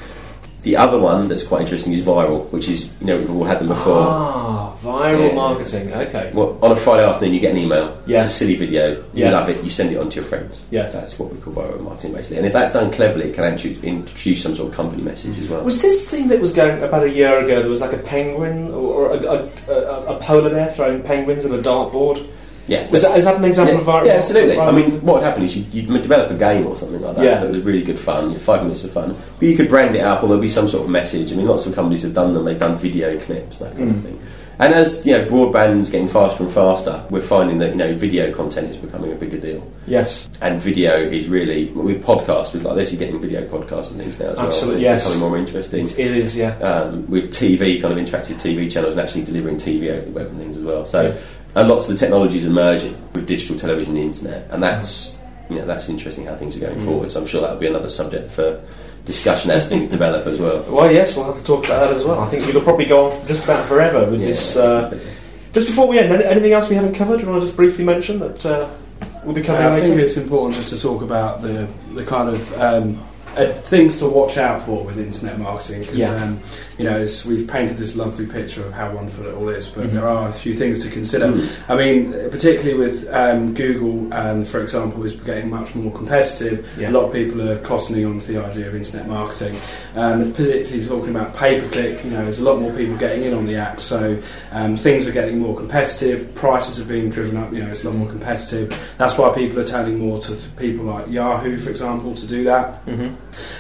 The 0.64 0.78
other 0.78 1.00
one 1.00 1.28
that's 1.28 1.44
quite 1.44 1.62
interesting 1.62 1.92
is 1.94 2.02
viral, 2.06 2.48
which 2.52 2.70
is 2.70 2.92
you 3.02 3.08
know 3.08 3.18
we've 3.18 3.32
all 3.32 3.46
had 3.46 3.60
them 3.60 3.70
before. 3.70 3.98
Ah, 3.98 4.76
viral 4.84 5.30
Yeah. 5.30 5.36
marketing. 5.36 5.92
Okay. 5.92 6.30
Well, 6.36 6.56
on 6.62 6.72
a 6.72 6.76
Friday 6.76 7.04
afternoon, 7.04 7.34
you 7.34 7.40
get 7.40 7.52
an 7.52 7.58
email. 7.58 7.98
Yeah. 8.06 8.24
It's 8.26 8.34
a 8.34 8.38
silly 8.38 8.56
video. 8.56 8.90
You 9.14 9.26
Yeah. 9.26 9.32
love 9.32 9.50
it. 9.50 9.64
You 9.64 9.72
send 9.72 9.92
it 9.92 9.98
on 9.98 10.10
to 10.10 10.16
your 10.18 10.24
friends. 10.26 10.62
Yeah. 10.70 10.88
That's 10.90 11.18
what 11.18 11.34
we 11.34 11.40
call 11.40 11.54
viral 11.54 11.82
marketing, 11.82 12.14
basically. 12.14 12.38
And 12.38 12.46
if 12.46 12.54
that's 12.54 12.74
done 12.74 12.92
cleverly, 12.92 13.30
it 13.30 13.34
can 13.34 13.44
actually 13.44 13.80
introduce 13.82 14.44
some 14.44 14.54
sort 14.56 14.70
of 14.70 14.76
company 14.76 15.02
message 15.02 15.40
as 15.42 15.50
well. 15.50 15.64
Was 15.64 15.82
this 15.82 16.08
thing 16.08 16.28
that 16.28 16.40
was 16.40 16.52
going 16.54 16.84
about 16.84 17.04
a 17.04 17.10
year 17.10 17.40
ago? 17.40 17.62
There 17.62 17.70
was 17.70 17.82
like 17.82 17.94
a 17.94 17.98
penguin 17.98 18.70
or, 18.72 19.10
or 19.10 19.12
a, 19.16 19.18
a, 19.18 19.50
a, 19.74 20.16
a 20.16 20.20
polar 20.20 20.52
bear 20.52 20.68
throwing 20.68 21.02
penguins 21.02 21.44
at 21.44 21.52
a 21.52 21.58
dartboard. 21.58 22.28
Yeah. 22.68 22.90
Was 22.90 23.02
that, 23.02 23.18
is 23.18 23.26
that 23.26 23.38
an 23.38 23.46
example 23.46 23.76
yeah, 23.76 23.82
of 23.82 23.86
viral? 23.88 24.06
yeah, 24.06 24.14
absolutely. 24.14 24.58
I 24.60 24.72
mean, 24.72 24.92
what 25.02 25.16
would 25.16 25.24
happen 25.24 25.44
is 25.44 25.58
you, 25.58 25.66
you'd 25.72 26.02
develop 26.02 26.32
a 26.32 26.36
game 26.38 26.66
or 26.68 26.76
something 26.76 27.02
like 27.02 27.16
that 27.18 27.24
Yeah. 27.26 27.40
that 27.42 27.50
was 27.52 27.62
really 27.64 27.84
good 27.84 28.00
fun, 28.00 28.38
five 28.40 28.62
minutes 28.64 28.84
of 28.84 28.92
fun. 28.92 29.16
But 29.40 29.48
you 29.48 29.56
could 29.56 29.70
brand 29.70 29.96
it 29.96 30.02
up, 30.02 30.24
or 30.24 30.28
there'll 30.28 30.42
be 30.42 30.50
some 30.50 30.68
sort 30.70 30.84
of 30.86 30.90
message. 30.90 31.32
I 31.34 31.36
mean, 31.36 31.48
lots 31.48 31.66
of 31.66 31.74
companies 31.76 32.04
have 32.04 32.14
done 32.14 32.34
them. 32.34 32.46
They've 32.46 32.58
done 32.60 32.78
video 32.78 33.18
clips, 33.20 33.60
that 33.60 33.76
kind 33.76 33.92
Mm. 33.92 33.98
of 33.98 34.04
thing. 34.04 34.20
And 34.60 34.76
as 34.76 35.04
you 35.08 35.18
know, 35.18 35.26
broadband's 35.26 35.90
getting 35.90 36.08
faster 36.08 36.44
and 36.44 36.52
faster, 36.54 37.04
we're 37.10 37.22
finding 37.22 37.58
that 37.60 37.70
you 37.72 37.78
know 37.78 37.96
video 37.96 38.32
content 38.32 38.70
is 38.70 38.78
becoming 38.78 39.12
a 39.12 39.16
bigger 39.16 39.40
deal. 39.40 39.66
yes. 39.88 40.30
And 40.40 40.60
video 40.62 40.98
is 41.00 41.28
really 41.30 41.66
with 41.72 42.04
podcasts 42.06 42.54
with 42.54 42.62
like 42.64 42.76
this, 42.76 42.92
you're 42.92 43.00
getting 43.00 43.20
video 43.20 43.42
podcasts 43.48 43.90
and 43.90 44.00
things 44.00 44.20
now 44.20 44.28
as 44.28 44.38
well. 44.38 44.48
Absolutely, 44.48 44.82
it's 44.82 44.86
yes. 44.86 45.08
becoming 45.08 45.30
more 45.30 45.38
interesting. 45.40 45.84
It 45.86 45.98
it 45.98 46.12
is, 46.16 46.36
yeah. 46.38 46.56
Um, 46.60 47.10
with 47.10 47.32
TV, 47.34 47.82
kind 47.82 47.92
of 47.92 48.06
interactive 48.06 48.36
TV 48.40 48.70
channels, 48.72 48.94
and 48.94 49.02
actually 49.02 49.24
delivering 49.24 49.58
TV 49.58 49.90
over 49.90 50.02
the 50.06 50.12
web 50.12 50.28
and 50.28 50.38
things 50.40 50.58
as 50.58 50.64
well. 50.64 50.86
So, 50.86 51.02
Yeah. 51.08 51.14
And 51.56 51.68
lots 51.68 51.88
of 51.88 51.94
the 51.94 52.00
technologies 52.00 52.46
emerging 52.46 52.96
with 53.14 53.28
digital 53.28 53.58
television, 53.58 53.96
and 53.96 54.02
the 54.04 54.06
internet, 54.08 54.48
and 54.52 54.62
that's 54.64 55.18
you 55.50 55.58
know 55.58 55.66
that's 55.66 55.90
interesting 55.90 56.26
how 56.26 56.36
things 56.36 56.56
are 56.58 56.62
going 56.62 56.78
Mm. 56.80 56.86
forward. 56.86 57.12
So 57.12 57.20
I'm 57.20 57.26
sure 57.28 57.42
that'll 57.42 57.58
be 57.58 57.68
another 57.68 57.90
subject 57.90 58.32
for 58.32 58.62
discussion 59.06 59.52
as 59.52 59.68
things 59.68 59.88
develop 59.98 60.28
as 60.28 60.40
well. 60.40 60.64
Well, 60.70 60.92
yes, 60.92 61.16
we'll 61.16 61.26
have 61.26 61.38
to 61.38 61.44
talk 61.44 61.66
about 61.66 61.80
that 61.88 61.92
as 61.96 62.04
well. 62.04 62.20
I 62.20 62.28
think 62.30 62.46
we 62.46 62.52
could 62.54 62.64
probably 62.64 62.86
go 62.86 63.12
on 63.12 63.28
just 63.28 63.44
about 63.44 63.66
forever 63.66 64.10
with 64.10 64.22
this. 64.22 64.56
Uh, 64.56 64.98
just 65.54 65.68
before 65.68 65.88
we 65.88 66.00
end, 66.00 66.12
anything 66.14 66.54
else 66.54 66.70
we 66.70 66.76
haven't 66.76 66.96
covered? 66.96 67.18
Do 67.18 67.24
you 67.24 67.30
want 67.30 67.42
to 67.42 67.46
just 67.48 67.58
briefly 67.58 67.84
mention 67.84 68.20
that 68.20 68.46
uh, 68.46 68.70
we'll 69.26 69.36
be 69.36 69.42
covering 69.42 69.68
I 69.68 69.82
think 69.82 70.00
it's 70.00 70.16
important 70.16 70.56
just 70.56 70.70
to 70.72 70.80
talk 70.80 71.02
about 71.02 71.42
the 71.42 71.68
the 71.94 72.06
kind 72.06 72.30
of 72.30 72.62
um, 72.62 72.98
uh, 73.38 73.54
things 73.54 73.98
to 74.00 74.08
watch 74.08 74.38
out 74.38 74.62
for 74.62 74.84
with 74.84 74.98
internet 74.98 75.40
marketing 75.40 75.82
because 75.82 75.98
Yeah. 75.98 76.16
um, 76.24 76.40
you 76.78 76.84
know 76.86 76.98
it's, 76.98 77.26
we've 77.26 77.48
painted 77.48 77.78
this 77.78 77.96
lovely 77.96 78.26
picture 78.26 78.66
of 78.66 78.74
how 78.74 78.92
wonderful 78.94 79.28
it 79.28 79.34
all 79.36 79.50
is, 79.50 79.68
but 79.68 79.86
Mhm. 79.86 79.92
there 79.94 80.08
are 80.08 80.28
a 80.30 80.32
few 80.34 80.56
things 80.56 80.84
to 80.84 80.90
consider. 80.90 81.28
Mm. 81.28 81.48
I 81.70 81.76
mean, 81.76 82.12
particularly 82.30 82.78
with 82.78 83.08
um, 83.14 83.54
Google, 83.54 84.14
um, 84.14 84.44
for 84.46 84.62
example, 84.62 85.04
is 85.04 85.14
getting 85.14 85.50
much 85.50 85.74
more 85.76 85.92
competitive. 85.92 86.68
Yeah. 86.78 86.90
A 86.90 86.92
lot 86.92 87.06
of 87.06 87.14
people 87.14 87.42
are 87.42 87.58
cottoning 87.60 88.10
onto 88.10 88.34
the 88.34 88.44
idea 88.44 88.68
of 88.68 88.76
internet 88.76 89.08
marketing, 89.08 89.56
um, 89.96 90.32
particularly 90.34 90.86
talking 90.88 91.16
about 91.16 91.36
pay 91.36 91.60
per 91.62 91.68
click. 91.70 92.04
You 92.04 92.12
know, 92.12 92.24
there's 92.24 92.40
a 92.40 92.44
lot 92.44 92.60
more 92.60 92.74
people 92.74 92.96
getting 92.98 93.24
in 93.24 93.34
on 93.34 93.46
the 93.46 93.56
app, 93.56 93.80
so 93.80 94.18
um, 94.52 94.76
things 94.78 95.08
are 95.08 95.12
getting 95.12 95.40
more 95.40 95.56
competitive. 95.56 96.34
Prices 96.36 96.80
are 96.80 96.86
being 96.86 97.10
driven 97.10 97.38
up. 97.38 97.54
You 97.54 97.64
know, 97.64 97.70
it's 97.70 97.84
a 97.84 97.88
lot 97.90 97.96
more 97.96 98.10
competitive. 98.10 98.76
That's 98.98 99.18
why 99.18 99.30
people 99.30 99.60
are 99.60 99.66
turning 99.68 100.00
more 100.00 100.20
to 100.20 100.28
th- 100.36 100.56
people 100.58 100.86
like 100.86 101.10
Yahoo, 101.10 101.58
for 101.58 101.70
example, 101.70 102.16
to 102.16 102.26
do 102.26 102.44
that. 102.46 102.86
Mhm. 102.88 103.14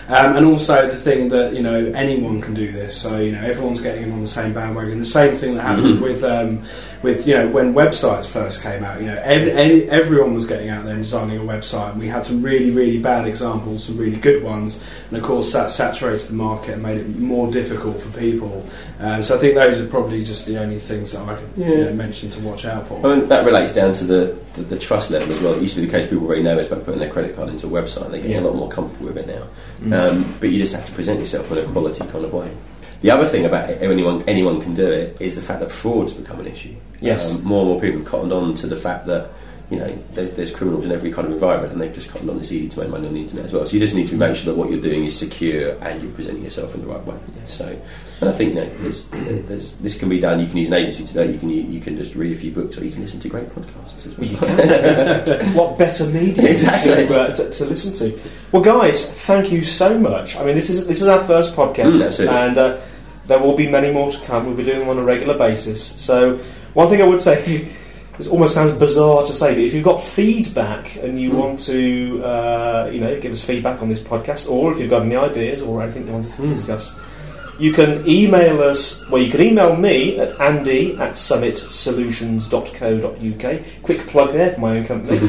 Um, 0.10 0.36
and 0.36 0.46
also 0.46 0.88
the 0.90 0.98
thing 0.98 1.30
that 1.30 1.54
you 1.54 1.62
know 1.64 1.86
anyone 1.96 2.42
can 2.42 2.54
do 2.54 2.72
this, 2.72 2.96
so 3.00 3.18
you 3.20 3.32
know 3.32 3.42
everyone's 3.42 3.82
getting 3.82 4.04
in 4.04 4.12
on 4.12 4.22
the 4.22 4.28
same 4.28 4.54
bandwagon. 4.54 5.00
The 5.00 5.06
same 5.06 5.36
thing 5.38 5.56
that 5.56 5.62
happened 5.64 6.00
Mhm. 6.00 6.02
with 6.02 6.24
um, 6.24 6.62
with 7.04 7.28
you 7.28 7.34
know 7.34 7.48
when 7.48 7.74
websites 7.74 8.28
first 8.28 8.62
came 8.62 8.84
out. 8.84 9.00
You 9.02 9.08
know 9.08 9.22
every, 9.24 9.52
any, 9.52 9.90
everyone 9.90 10.34
was 10.34 10.46
getting 10.46 10.70
out 10.70 10.86
there 10.86 10.94
and 10.94 11.04
designing 11.04 11.38
a 11.40 11.42
website, 11.42 11.92
and 11.92 12.00
we 12.00 12.08
had 12.08 12.26
some 12.26 12.42
really 12.42 12.72
really 12.72 13.00
bad 13.00 13.28
examples, 13.28 13.86
some 13.86 13.98
really 13.98 14.18
good 14.18 14.44
ones, 14.44 14.84
and 15.10 15.18
of 15.18 15.24
course 15.24 15.52
that 15.54 15.72
saturated 15.72 16.28
the 16.28 16.34
market 16.34 16.74
and 16.74 16.84
made 16.84 16.98
it 16.98 17.08
more 17.18 17.52
difficult 17.52 18.00
for 18.00 18.18
people. 18.18 18.66
Um, 19.00 19.24
so 19.24 19.36
I 19.36 19.40
think 19.40 19.56
those 19.56 19.82
are 19.82 19.88
probably 19.88 20.24
just 20.24 20.46
the 20.46 20.60
only 20.60 20.78
things 20.80 21.14
that 21.14 21.28
I 21.28 21.36
could 21.36 21.50
you 21.58 21.86
know, 21.86 21.94
mention 21.94 22.30
to 22.30 22.40
watch 22.42 22.66
out 22.66 22.88
for. 22.88 23.04
I 23.06 23.16
mean, 23.16 23.28
that 23.30 23.46
relates 23.46 23.74
down 23.74 23.94
to 23.94 24.04
the, 24.04 24.38
the, 24.54 24.62
the 24.62 24.78
trust 24.80 25.10
level 25.10 25.34
as 25.34 25.42
well. 25.42 25.56
It 25.56 25.62
used 25.64 25.74
to 25.76 25.82
be 25.82 25.88
the 25.88 25.92
case 25.92 26.08
people 26.08 26.26
already 26.28 26.44
know 26.44 26.60
is 26.60 26.68
by 26.68 26.78
putting 26.78 27.00
their 27.00 27.10
credit 27.10 27.36
card 27.36 27.50
into 27.50 27.66
a 27.66 27.70
website. 27.70 28.06
and 28.06 28.14
They're 28.14 28.22
getting 28.22 28.36
Yeah. 28.38 28.42
a 28.44 28.50
lot 28.50 28.56
more 28.56 28.70
comfortable 28.70 29.08
with 29.08 29.18
it 29.18 29.26
now. 29.28 29.48
Mm. 29.82 30.12
Um, 30.12 30.38
but 30.40 30.50
you 30.52 30.60
just 30.60 30.76
have 30.76 30.86
to 30.86 30.92
present 30.92 31.20
yourself 31.20 31.52
in 31.52 31.58
a 31.58 31.64
quality 31.64 32.06
kind 32.06 32.24
of 32.26 32.32
way. 32.32 32.52
The 33.02 33.10
other 33.12 33.26
thing 33.26 33.46
about 33.46 33.70
it, 33.70 33.82
anyone 33.82 34.24
anyone 34.28 34.62
can 34.62 34.74
do 34.74 34.90
it 34.90 35.18
is 35.20 35.36
the 35.36 35.42
fact 35.42 35.60
that 35.60 35.72
fraud's 35.72 36.14
become 36.14 36.40
an 36.40 36.48
issue. 36.48 36.76
Yes. 37.00 37.36
Um, 37.36 37.44
more 37.44 37.62
and 37.62 37.70
more 37.72 37.82
people 37.82 38.00
have 38.00 38.08
cottoned 38.08 38.32
on 38.32 38.54
to 38.56 38.68
the 38.68 38.78
fact 38.78 39.08
that 39.08 39.32
you 39.72 39.80
know 39.80 40.04
there's, 40.12 40.32
there's 40.32 40.52
criminals 40.52 40.86
in 40.86 40.92
every 40.92 41.12
kind 41.12 41.26
of 41.28 41.34
environment, 41.34 41.72
and 41.72 41.82
they've 41.82 41.94
just 41.94 42.10
cottoned 42.10 42.30
on. 42.30 42.38
It's 42.38 42.52
easy 42.52 42.68
to 42.70 42.80
make 42.82 42.90
money 42.90 43.08
on 43.08 43.14
the 43.14 43.22
internet 43.22 43.46
as 43.46 43.54
well. 43.54 43.66
So 43.66 43.74
you 43.74 43.80
just 43.80 43.96
need 43.96 44.08
to 44.10 44.16
make 44.16 44.36
sure 44.36 44.54
that 44.54 44.60
what 44.60 44.70
you're 44.70 44.82
doing 44.82 45.06
is 45.06 45.18
secure 45.18 45.78
and 45.82 46.04
you're 46.04 46.12
presenting 46.12 46.44
yourself 46.44 46.76
in 46.76 46.82
the 46.82 46.88
right 46.88 47.04
way. 47.06 47.18
So, 47.46 47.66
and 48.20 48.30
I 48.30 48.34
think 48.34 48.54
you 48.54 48.62
know, 48.62 48.70
there's, 48.78 49.10
there's, 49.10 49.78
this 49.78 49.98
can 49.98 50.10
be 50.10 50.20
done. 50.20 50.40
You 50.40 50.46
can 50.48 50.58
use 50.58 50.68
an 50.68 50.76
agency 50.76 51.06
to 51.06 51.14
do 51.14 51.22
it. 51.22 51.32
You 51.32 51.40
can 51.40 51.50
you 51.50 51.80
can 51.80 51.96
just 51.98 52.16
read 52.16 52.32
a 52.32 52.36
few 52.40 52.52
books, 52.52 52.78
or 52.78 52.84
you 52.86 52.92
can 52.92 53.02
listen 53.02 53.20
to 53.22 53.30
great 53.30 53.48
podcasts 53.48 54.06
as 54.06 54.18
well. 54.18 54.28
You 54.28 54.38
what 55.58 55.78
better 55.78 56.06
medium 56.08 56.46
Exactly. 56.46 57.08
to, 57.08 57.16
uh, 57.20 57.36
to, 57.36 57.50
to 57.50 57.66
listen 57.66 57.94
to? 57.94 58.20
Well, 58.52 58.62
guys, 58.62 59.10
thank 59.26 59.52
you 59.52 59.64
so 59.64 59.98
much. 59.98 60.36
I 60.36 60.44
mean, 60.44 60.56
this 60.56 60.70
is 60.70 60.86
this 60.88 61.02
is 61.02 61.08
our 61.08 61.24
first 61.24 61.56
podcast, 61.56 61.92
Mm, 61.92 62.28
and 62.30 62.58
uh, 62.58 62.78
there 63.26 63.40
will 63.40 63.56
be 63.56 63.70
many 63.70 63.92
more 63.92 64.12
to 64.12 64.20
come. 64.26 64.46
We'll 64.46 64.56
be 64.56 64.64
doing 64.64 64.80
them 64.80 64.90
on 64.90 64.98
a 64.98 65.04
regular 65.04 65.38
basis. 65.38 65.82
So, 66.02 66.38
one 66.74 66.90
thing 66.90 67.02
I 67.02 67.06
would 67.06 67.22
say, 67.22 67.68
this 68.22 68.32
almost 68.32 68.54
sounds 68.54 68.72
bizarre 68.74 69.26
to 69.26 69.34
say, 69.34 69.56
but 69.56 69.64
if 69.64 69.74
you've 69.74 69.84
got 69.84 70.00
feedback 70.02 70.96
and 70.98 71.20
you 71.20 71.32
Mm. 71.32 71.36
want 71.36 71.60
to, 71.66 72.22
uh, 72.24 72.90
you 72.94 73.00
know, 73.00 73.20
give 73.20 73.32
us 73.32 73.42
feedback 73.42 73.82
on 73.82 73.90
this 73.90 74.00
podcast, 74.00 74.48
or 74.50 74.72
if 74.72 74.78
you've 74.80 74.90
got 74.92 75.02
any 75.02 75.16
ideas 75.16 75.62
or 75.62 75.82
anything 75.82 76.06
you 76.06 76.14
want 76.14 76.26
us 76.26 76.36
to 76.36 76.44
Mm. 76.44 76.48
discuss. 76.50 76.94
You 77.60 77.74
can 77.74 78.04
email 78.08 78.62
us, 78.62 79.04
well, 79.10 79.22
you 79.22 79.30
can 79.32 79.42
email 79.42 79.76
me 79.76 80.20
at 80.20 80.40
andy 80.40 80.96
at 81.00 81.12
summitsolutions.co.uk. 81.14 83.60
Quick 83.84 84.08
plug 84.08 84.32
there 84.34 84.52
for 84.52 84.62
my 84.62 84.78
own 84.78 84.86
company. 84.86 85.20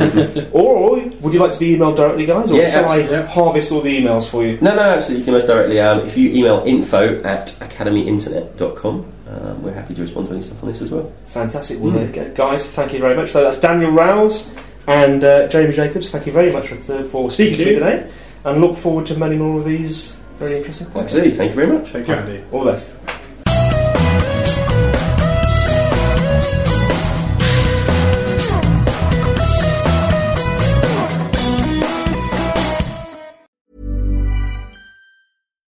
or 0.53 1.01
would 1.21 1.35
you 1.35 1.41
like 1.41 1.53
to 1.53 1.59
be 1.59 1.77
emailed 1.77 1.97
directly, 1.97 2.27
guys? 2.27 2.51
Or 2.51 2.59
Yeah, 2.59 2.71
shall 2.71 2.91
I 2.91 3.01
absolutely. 3.01 3.29
harvest 3.33 3.73
all 3.73 3.81
the 3.81 4.03
emails 4.03 4.29
for 4.29 4.45
you? 4.45 4.59
No, 4.61 4.75
no, 4.75 4.83
absolutely. 4.83 5.21
You 5.21 5.25
can 5.25 5.35
most 5.35 5.47
directly. 5.47 5.81
Um, 5.81 6.01
if 6.01 6.17
you 6.17 6.31
email 6.31 6.63
info 6.65 7.21
at 7.23 7.47
academyinternet.com, 7.61 9.05
um, 9.33 9.63
we're 9.63 9.73
happy 9.73 9.95
to 9.95 10.03
respond 10.03 10.29
to 10.29 10.35
any 10.35 10.43
stuff 10.43 10.63
on 10.63 10.69
this 10.71 10.83
as 10.83 10.91
well. 10.91 11.11
Fantastic. 11.27 11.79
Well, 11.81 11.93
there. 11.93 12.31
Guys, 12.31 12.71
thank 12.71 12.93
you 12.93 12.99
very 12.99 13.17
much. 13.17 13.31
So 13.31 13.43
that's 13.43 13.59
Daniel 13.59 13.91
Rowles 13.91 14.55
and 14.87 15.25
uh, 15.25 15.49
Jeremy 15.49 15.75
Jacobs. 15.75 16.11
Thank 16.11 16.27
you 16.27 16.33
very 16.33 16.53
much 16.53 16.69
for, 16.69 16.77
for 17.05 17.31
speaking 17.31 17.59
to 17.59 17.65
me 17.65 17.75
today 17.75 18.11
and 18.45 18.61
look 18.61 18.77
forward 18.77 19.07
to 19.07 19.17
many 19.17 19.37
more 19.37 19.59
of 19.59 19.65
these 19.65 20.17
very 20.39 20.57
interesting 20.57 20.89
podcasts. 20.89 21.03
Absolutely. 21.03 21.31
Thank 21.31 21.51
you 21.51 21.55
very 21.55 21.79
much. 21.79 21.89
Thank 21.89 22.09
you, 22.09 22.15
Andy. 22.15 22.45
All 22.51 22.65
the 22.65 22.73
best. 22.73 22.97